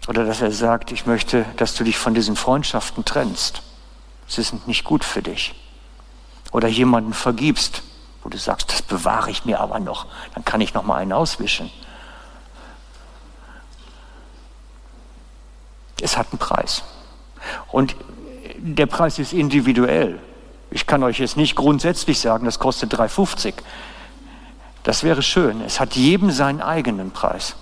Oder 0.08 0.24
dass 0.24 0.40
er 0.40 0.50
sagt, 0.50 0.90
ich 0.90 1.06
möchte, 1.06 1.46
dass 1.56 1.74
du 1.74 1.84
dich 1.84 1.96
von 1.96 2.14
diesen 2.14 2.34
Freundschaften 2.34 3.04
trennst. 3.04 3.62
Sie 4.26 4.42
sind 4.42 4.66
nicht 4.66 4.82
gut 4.84 5.04
für 5.04 5.22
dich. 5.22 5.54
Oder 6.52 6.68
jemanden 6.68 7.12
vergibst, 7.12 7.82
wo 8.22 8.28
du 8.28 8.38
sagst, 8.38 8.72
das 8.72 8.82
bewahre 8.82 9.30
ich 9.30 9.44
mir 9.44 9.60
aber 9.60 9.78
noch, 9.78 10.06
dann 10.34 10.44
kann 10.44 10.60
ich 10.60 10.74
noch 10.74 10.82
mal 10.82 10.96
einen 10.96 11.12
auswischen. 11.12 11.70
Es 16.00 16.16
hat 16.16 16.28
einen 16.30 16.38
Preis. 16.38 16.82
Und 17.72 17.96
der 18.58 18.86
Preis 18.86 19.18
ist 19.18 19.32
individuell. 19.32 20.20
Ich 20.70 20.86
kann 20.86 21.02
euch 21.02 21.18
jetzt 21.18 21.36
nicht 21.36 21.56
grundsätzlich 21.56 22.20
sagen, 22.20 22.44
das 22.44 22.58
kostet 22.58 22.92
3,50. 22.94 23.54
Das 24.82 25.02
wäre 25.02 25.22
schön. 25.22 25.60
Es 25.62 25.80
hat 25.80 25.94
jedem 25.94 26.30
seinen 26.30 26.60
eigenen 26.60 27.10
Preis. 27.10 27.56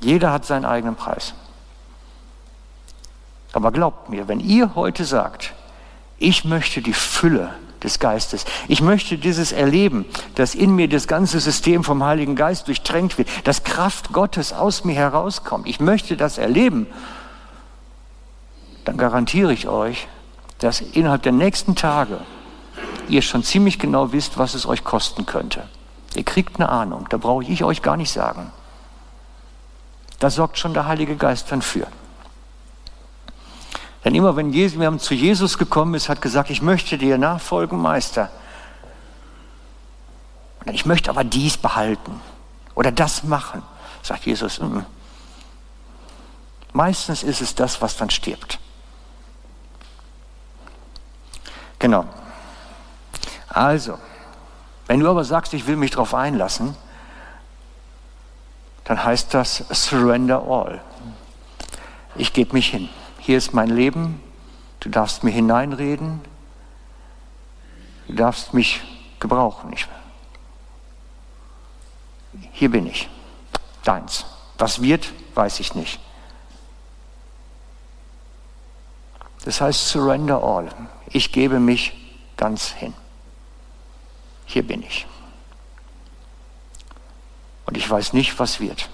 Jeder 0.00 0.32
hat 0.32 0.44
seinen 0.44 0.64
eigenen 0.64 0.96
Preis. 0.96 1.34
Aber 3.52 3.72
glaubt 3.72 4.10
mir, 4.10 4.28
wenn 4.28 4.40
ihr 4.40 4.74
heute 4.74 5.04
sagt, 5.04 5.54
ich 6.18 6.44
möchte 6.44 6.82
die 6.82 6.92
Fülle 6.92 7.54
des 7.82 7.98
Geistes, 7.98 8.44
ich 8.68 8.80
möchte 8.80 9.18
dieses 9.18 9.52
erleben, 9.52 10.06
dass 10.34 10.54
in 10.54 10.74
mir 10.74 10.88
das 10.88 11.06
ganze 11.06 11.40
System 11.40 11.84
vom 11.84 12.02
Heiligen 12.02 12.34
Geist 12.34 12.68
durchtränkt 12.68 13.18
wird, 13.18 13.28
dass 13.44 13.64
Kraft 13.64 14.12
Gottes 14.12 14.52
aus 14.52 14.84
mir 14.84 14.94
herauskommt, 14.94 15.68
ich 15.68 15.80
möchte 15.80 16.16
das 16.16 16.38
erleben, 16.38 16.86
dann 18.84 18.96
garantiere 18.96 19.52
ich 19.52 19.68
euch, 19.68 20.08
dass 20.58 20.80
innerhalb 20.80 21.22
der 21.22 21.32
nächsten 21.32 21.74
Tage 21.74 22.20
ihr 23.08 23.22
schon 23.22 23.42
ziemlich 23.42 23.78
genau 23.78 24.12
wisst, 24.12 24.38
was 24.38 24.54
es 24.54 24.66
euch 24.66 24.84
kosten 24.84 25.26
könnte. 25.26 25.64
Ihr 26.14 26.24
kriegt 26.24 26.56
eine 26.56 26.68
Ahnung, 26.68 27.06
da 27.10 27.18
brauche 27.18 27.44
ich 27.44 27.62
euch 27.62 27.82
gar 27.82 27.96
nicht 27.96 28.10
sagen. 28.10 28.50
Da 30.18 30.30
sorgt 30.30 30.58
schon 30.58 30.72
der 30.72 30.86
Heilige 30.86 31.16
Geist 31.16 31.52
dann 31.52 31.60
für. 31.60 31.86
Denn 34.06 34.14
immer 34.14 34.36
wenn 34.36 34.52
Jesus, 34.52 34.78
wir 34.78 34.98
zu 34.98 35.14
Jesus 35.14 35.58
gekommen 35.58 35.94
ist, 35.94 36.08
hat 36.08 36.22
gesagt, 36.22 36.50
ich 36.50 36.62
möchte 36.62 36.96
dir 36.96 37.18
nachfolgen, 37.18 37.76
Meister. 37.76 38.30
Ich 40.66 40.86
möchte 40.86 41.10
aber 41.10 41.24
dies 41.24 41.56
behalten 41.56 42.20
oder 42.76 42.92
das 42.92 43.24
machen, 43.24 43.64
sagt 44.04 44.24
Jesus. 44.24 44.60
Mm. 44.60 44.82
Meistens 46.72 47.24
ist 47.24 47.40
es 47.40 47.56
das, 47.56 47.82
was 47.82 47.96
dann 47.96 48.08
stirbt. 48.08 48.60
Genau. 51.80 52.04
Also, 53.48 53.98
wenn 54.86 55.00
du 55.00 55.10
aber 55.10 55.24
sagst, 55.24 55.52
ich 55.52 55.66
will 55.66 55.74
mich 55.74 55.90
darauf 55.90 56.14
einlassen, 56.14 56.76
dann 58.84 59.02
heißt 59.02 59.34
das 59.34 59.64
Surrender 59.72 60.44
All. 60.48 60.80
Ich 62.14 62.32
gebe 62.32 62.52
mich 62.52 62.68
hin. 62.68 62.88
Hier 63.26 63.38
ist 63.38 63.52
mein 63.52 63.70
Leben. 63.70 64.22
Du 64.78 64.88
darfst 64.88 65.24
mir 65.24 65.32
hineinreden. 65.32 66.20
Du 68.06 68.14
darfst 68.14 68.54
mich 68.54 68.82
gebrauchen. 69.18 69.72
Ich, 69.72 69.88
hier 72.52 72.70
bin 72.70 72.86
ich. 72.86 73.08
Deins. 73.82 74.26
Was 74.58 74.80
wird, 74.80 75.12
weiß 75.34 75.58
ich 75.58 75.74
nicht. 75.74 75.98
Das 79.44 79.60
heißt 79.60 79.88
Surrender 79.88 80.44
All. 80.44 80.68
Ich 81.08 81.32
gebe 81.32 81.58
mich 81.58 81.94
ganz 82.36 82.68
hin. 82.68 82.94
Hier 84.44 84.64
bin 84.64 84.84
ich. 84.84 85.04
Und 87.64 87.76
ich 87.76 87.90
weiß 87.90 88.12
nicht, 88.12 88.38
was 88.38 88.60
wird. 88.60 88.88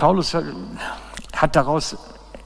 Paulus 0.00 0.34
hat 1.36 1.56
daraus 1.56 1.96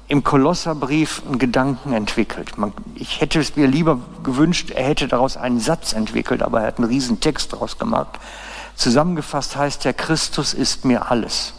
im 0.08 0.22
Kolosserbrief 0.22 1.22
einen 1.24 1.38
Gedanken 1.38 1.94
entwickelt. 1.94 2.52
ich 2.96 3.20
hätte 3.20 3.40
es 3.40 3.56
mir 3.56 3.68
lieber 3.68 4.00
gewünscht, 4.22 4.70
er 4.70 4.88
hätte 4.88 5.08
daraus 5.08 5.36
einen 5.36 5.60
Satz 5.60 5.92
entwickelt, 5.94 6.42
aber 6.42 6.60
er 6.60 6.66
hat 6.66 6.78
einen 6.78 6.88
riesen 6.88 7.20
Text 7.20 7.52
daraus 7.52 7.78
gemacht. 7.78 8.18
Zusammengefasst 8.74 9.56
heißt 9.56 9.84
der, 9.84 9.94
Christus 9.94 10.52
ist 10.52 10.84
mir 10.84 11.10
alles. 11.10 11.54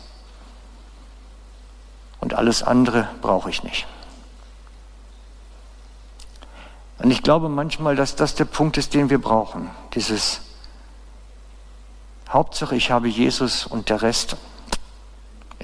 Und 2.19 2.33
alles 2.33 2.61
andere 2.61 3.07
brauche 3.21 3.49
ich 3.49 3.63
nicht. 3.63 3.87
Und 6.99 7.09
ich 7.09 7.23
glaube 7.23 7.47
manchmal, 7.47 7.95
dass 7.95 8.15
das 8.15 8.35
der 8.35 8.45
Punkt 8.45 8.77
ist, 8.77 8.93
den 8.93 9.09
wir 9.09 9.21
brauchen. 9.21 9.69
Dieses 9.93 10.41
Hauptsache, 12.29 12.75
ich 12.75 12.91
habe 12.91 13.07
Jesus 13.07 13.65
und 13.65 13.89
der 13.89 14.01
Rest 14.01 14.35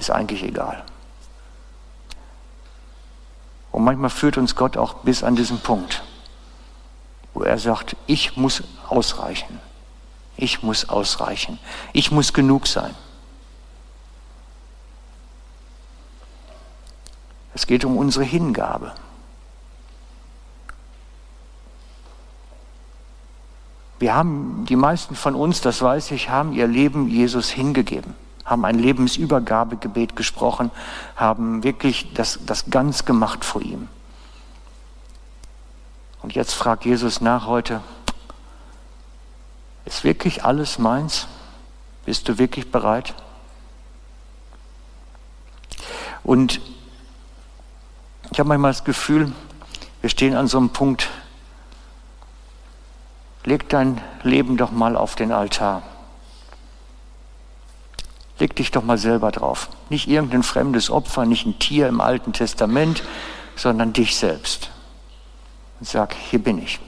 ist 0.01 0.09
eigentlich 0.09 0.43
egal. 0.43 0.83
Und 3.71 3.83
manchmal 3.83 4.09
führt 4.09 4.37
uns 4.37 4.55
Gott 4.55 4.75
auch 4.75 4.95
bis 4.95 5.23
an 5.23 5.35
diesen 5.35 5.59
Punkt, 5.59 6.03
wo 7.33 7.43
er 7.43 7.57
sagt, 7.57 7.95
ich 8.07 8.35
muss 8.35 8.63
ausreichen. 8.89 9.59
Ich 10.35 10.63
muss 10.63 10.89
ausreichen. 10.89 11.59
Ich 11.93 12.11
muss 12.11 12.33
genug 12.33 12.67
sein. 12.67 12.93
Es 17.53 17.67
geht 17.67 17.85
um 17.85 17.97
unsere 17.97 18.25
Hingabe. 18.25 18.93
Wir 23.99 24.15
haben, 24.15 24.65
die 24.67 24.75
meisten 24.75 25.15
von 25.15 25.35
uns, 25.35 25.61
das 25.61 25.79
weiß 25.81 26.09
ich, 26.11 26.29
haben 26.29 26.53
ihr 26.53 26.65
Leben 26.65 27.07
Jesus 27.07 27.51
hingegeben, 27.51 28.15
haben 28.45 28.65
ein 28.65 28.79
Lebensübergabegebet 28.79 30.15
gesprochen, 30.15 30.71
haben 31.15 31.63
wirklich 31.63 32.13
das, 32.13 32.39
das 32.45 32.69
ganz 32.69 33.05
gemacht 33.05 33.45
vor 33.45 33.61
ihm. 33.61 33.87
Und 36.21 36.33
jetzt 36.33 36.53
fragt 36.53 36.85
Jesus 36.85 37.21
nach 37.21 37.47
heute, 37.47 37.81
ist 39.85 40.03
wirklich 40.03 40.43
alles 40.43 40.77
meins? 40.79 41.27
Bist 42.05 42.27
du 42.29 42.37
wirklich 42.37 42.71
bereit? 42.71 43.13
Und 46.23 46.61
ich 48.31 48.39
habe 48.39 48.49
manchmal 48.49 48.71
das 48.71 48.83
Gefühl, 48.83 49.31
wir 50.01 50.09
stehen 50.09 50.35
an 50.35 50.47
so 50.47 50.57
einem 50.57 50.69
Punkt, 50.69 51.09
Leg 53.43 53.69
dein 53.69 53.99
Leben 54.21 54.55
doch 54.57 54.71
mal 54.71 54.95
auf 54.95 55.15
den 55.15 55.31
Altar. 55.31 55.81
Leg 58.41 58.55
dich 58.55 58.71
doch 58.71 58.83
mal 58.83 58.97
selber 58.97 59.31
drauf. 59.31 59.69
Nicht 59.89 60.07
irgendein 60.07 60.41
fremdes 60.41 60.89
Opfer, 60.89 61.27
nicht 61.27 61.45
ein 61.45 61.59
Tier 61.59 61.87
im 61.87 62.01
Alten 62.01 62.33
Testament, 62.33 63.03
sondern 63.55 63.93
dich 63.93 64.17
selbst. 64.17 64.71
Und 65.79 65.87
sag, 65.87 66.15
hier 66.15 66.39
bin 66.39 66.57
ich. 66.57 66.79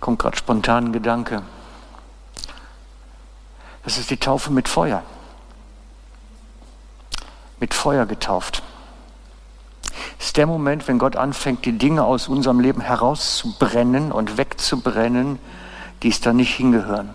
Kommt 0.00 0.18
gerade 0.18 0.38
spontan 0.38 0.86
ein 0.86 0.92
Gedanke. 0.94 1.42
Das 3.84 3.98
ist 3.98 4.08
die 4.08 4.16
Taufe 4.16 4.50
mit 4.50 4.66
Feuer. 4.66 5.02
Mit 7.58 7.74
Feuer 7.74 8.06
getauft 8.06 8.62
ist 10.20 10.36
der 10.36 10.46
Moment, 10.46 10.86
wenn 10.86 10.98
Gott 10.98 11.16
anfängt, 11.16 11.64
die 11.64 11.78
Dinge 11.78 12.04
aus 12.04 12.28
unserem 12.28 12.60
Leben 12.60 12.82
herauszubrennen 12.82 14.12
und 14.12 14.36
wegzubrennen, 14.36 15.38
die 16.02 16.08
es 16.08 16.20
da 16.20 16.34
nicht 16.34 16.54
hingehören. 16.54 17.08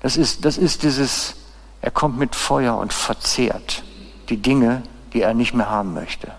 Das 0.00 0.16
ist, 0.16 0.46
das 0.46 0.56
ist 0.56 0.82
dieses, 0.82 1.36
er 1.82 1.90
kommt 1.90 2.18
mit 2.18 2.34
Feuer 2.34 2.78
und 2.78 2.94
verzehrt 2.94 3.82
die 4.30 4.38
Dinge, 4.38 4.82
die 5.12 5.20
er 5.20 5.34
nicht 5.34 5.52
mehr 5.52 5.68
haben 5.68 5.92
möchte. 5.92 6.32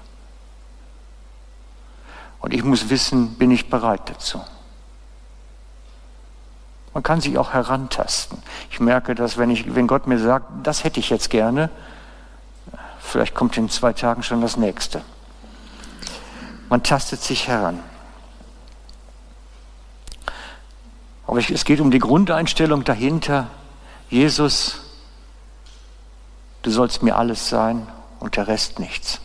Und 2.39 2.51
ich 2.51 2.63
muss 2.63 2.89
wissen, 2.89 3.35
bin 3.35 3.51
ich 3.51 3.69
bereit 3.69 4.09
dazu? 4.09 4.41
Man 6.95 7.03
kann 7.03 7.21
sich 7.21 7.37
auch 7.37 7.53
herantasten. 7.53 8.39
Ich 8.71 8.79
merke, 8.79 9.13
dass 9.13 9.37
wenn, 9.37 9.51
ich, 9.51 9.75
wenn 9.75 9.85
Gott 9.85 10.07
mir 10.07 10.17
sagt, 10.17 10.47
das 10.63 10.83
hätte 10.83 10.99
ich 10.99 11.11
jetzt 11.11 11.29
gerne, 11.29 11.69
Vielleicht 13.11 13.35
kommt 13.35 13.57
in 13.57 13.69
zwei 13.69 13.91
Tagen 13.91 14.23
schon 14.23 14.39
das 14.39 14.55
nächste. 14.55 15.01
Man 16.69 16.81
tastet 16.81 17.19
sich 17.19 17.49
heran. 17.49 17.83
Aber 21.27 21.39
es 21.39 21.65
geht 21.65 21.81
um 21.81 21.91
die 21.91 21.99
Grundeinstellung 21.99 22.85
dahinter. 22.85 23.47
Jesus, 24.09 24.79
du 26.61 26.71
sollst 26.71 27.03
mir 27.03 27.17
alles 27.17 27.49
sein 27.49 27.85
und 28.21 28.37
der 28.37 28.47
Rest 28.47 28.79
nichts. 28.79 29.19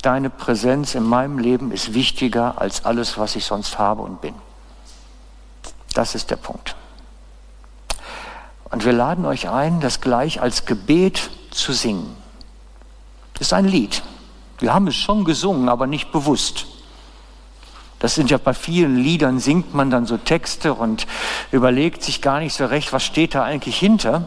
Deine 0.00 0.30
Präsenz 0.30 0.94
in 0.94 1.02
meinem 1.02 1.38
Leben 1.38 1.72
ist 1.72 1.92
wichtiger 1.92 2.58
als 2.58 2.86
alles, 2.86 3.18
was 3.18 3.36
ich 3.36 3.44
sonst 3.44 3.78
habe 3.78 4.00
und 4.00 4.22
bin. 4.22 4.34
Das 5.92 6.14
ist 6.14 6.30
der 6.30 6.36
Punkt. 6.36 6.74
Und 8.70 8.84
wir 8.84 8.92
laden 8.92 9.24
euch 9.24 9.48
ein, 9.48 9.80
das 9.80 10.00
gleich 10.00 10.40
als 10.40 10.66
Gebet 10.66 11.30
zu 11.50 11.72
singen. 11.72 12.16
Das 13.34 13.48
ist 13.48 13.52
ein 13.52 13.66
Lied. 13.66 14.02
Wir 14.58 14.74
haben 14.74 14.88
es 14.88 14.96
schon 14.96 15.24
gesungen, 15.24 15.68
aber 15.68 15.86
nicht 15.86 16.12
bewusst. 16.12 16.66
Das 17.98 18.14
sind 18.14 18.30
ja 18.30 18.38
bei 18.38 18.54
vielen 18.54 18.96
Liedern 18.96 19.40
singt 19.40 19.74
man 19.74 19.90
dann 19.90 20.06
so 20.06 20.16
Texte 20.16 20.74
und 20.74 21.06
überlegt 21.50 22.02
sich 22.02 22.22
gar 22.22 22.40
nicht 22.40 22.54
so 22.54 22.66
recht, 22.66 22.92
was 22.92 23.04
steht 23.04 23.34
da 23.34 23.42
eigentlich 23.42 23.78
hinter. 23.78 24.26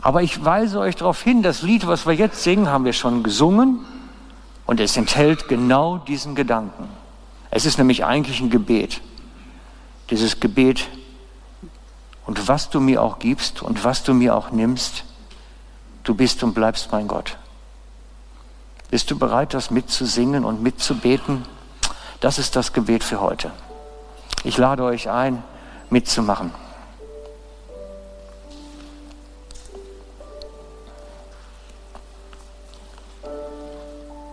Aber 0.00 0.22
ich 0.22 0.44
weise 0.44 0.78
euch 0.78 0.96
darauf 0.96 1.22
hin, 1.22 1.42
das 1.42 1.62
Lied, 1.62 1.86
was 1.86 2.06
wir 2.06 2.14
jetzt 2.14 2.42
singen, 2.42 2.68
haben 2.68 2.84
wir 2.84 2.92
schon 2.92 3.22
gesungen 3.22 3.84
und 4.66 4.80
es 4.80 4.96
enthält 4.96 5.48
genau 5.48 5.98
diesen 5.98 6.34
Gedanken. 6.34 6.88
Es 7.50 7.64
ist 7.64 7.78
nämlich 7.78 8.04
eigentlich 8.04 8.40
ein 8.40 8.50
Gebet. 8.50 9.00
Dieses 10.10 10.40
Gebet 10.40 10.88
und 12.28 12.46
was 12.46 12.68
du 12.68 12.78
mir 12.78 13.02
auch 13.02 13.18
gibst 13.18 13.62
und 13.62 13.84
was 13.84 14.02
du 14.02 14.12
mir 14.12 14.36
auch 14.36 14.50
nimmst, 14.50 15.04
du 16.04 16.14
bist 16.14 16.42
und 16.42 16.52
bleibst 16.52 16.92
mein 16.92 17.08
Gott. 17.08 17.38
Bist 18.90 19.10
du 19.10 19.18
bereit, 19.18 19.54
das 19.54 19.70
mitzusingen 19.70 20.44
und 20.44 20.62
mitzubeten? 20.62 21.46
Das 22.20 22.38
ist 22.38 22.54
das 22.54 22.74
Gebet 22.74 23.02
für 23.02 23.22
heute. 23.22 23.50
Ich 24.44 24.58
lade 24.58 24.82
euch 24.82 25.08
ein, 25.08 25.42
mitzumachen. 25.88 26.50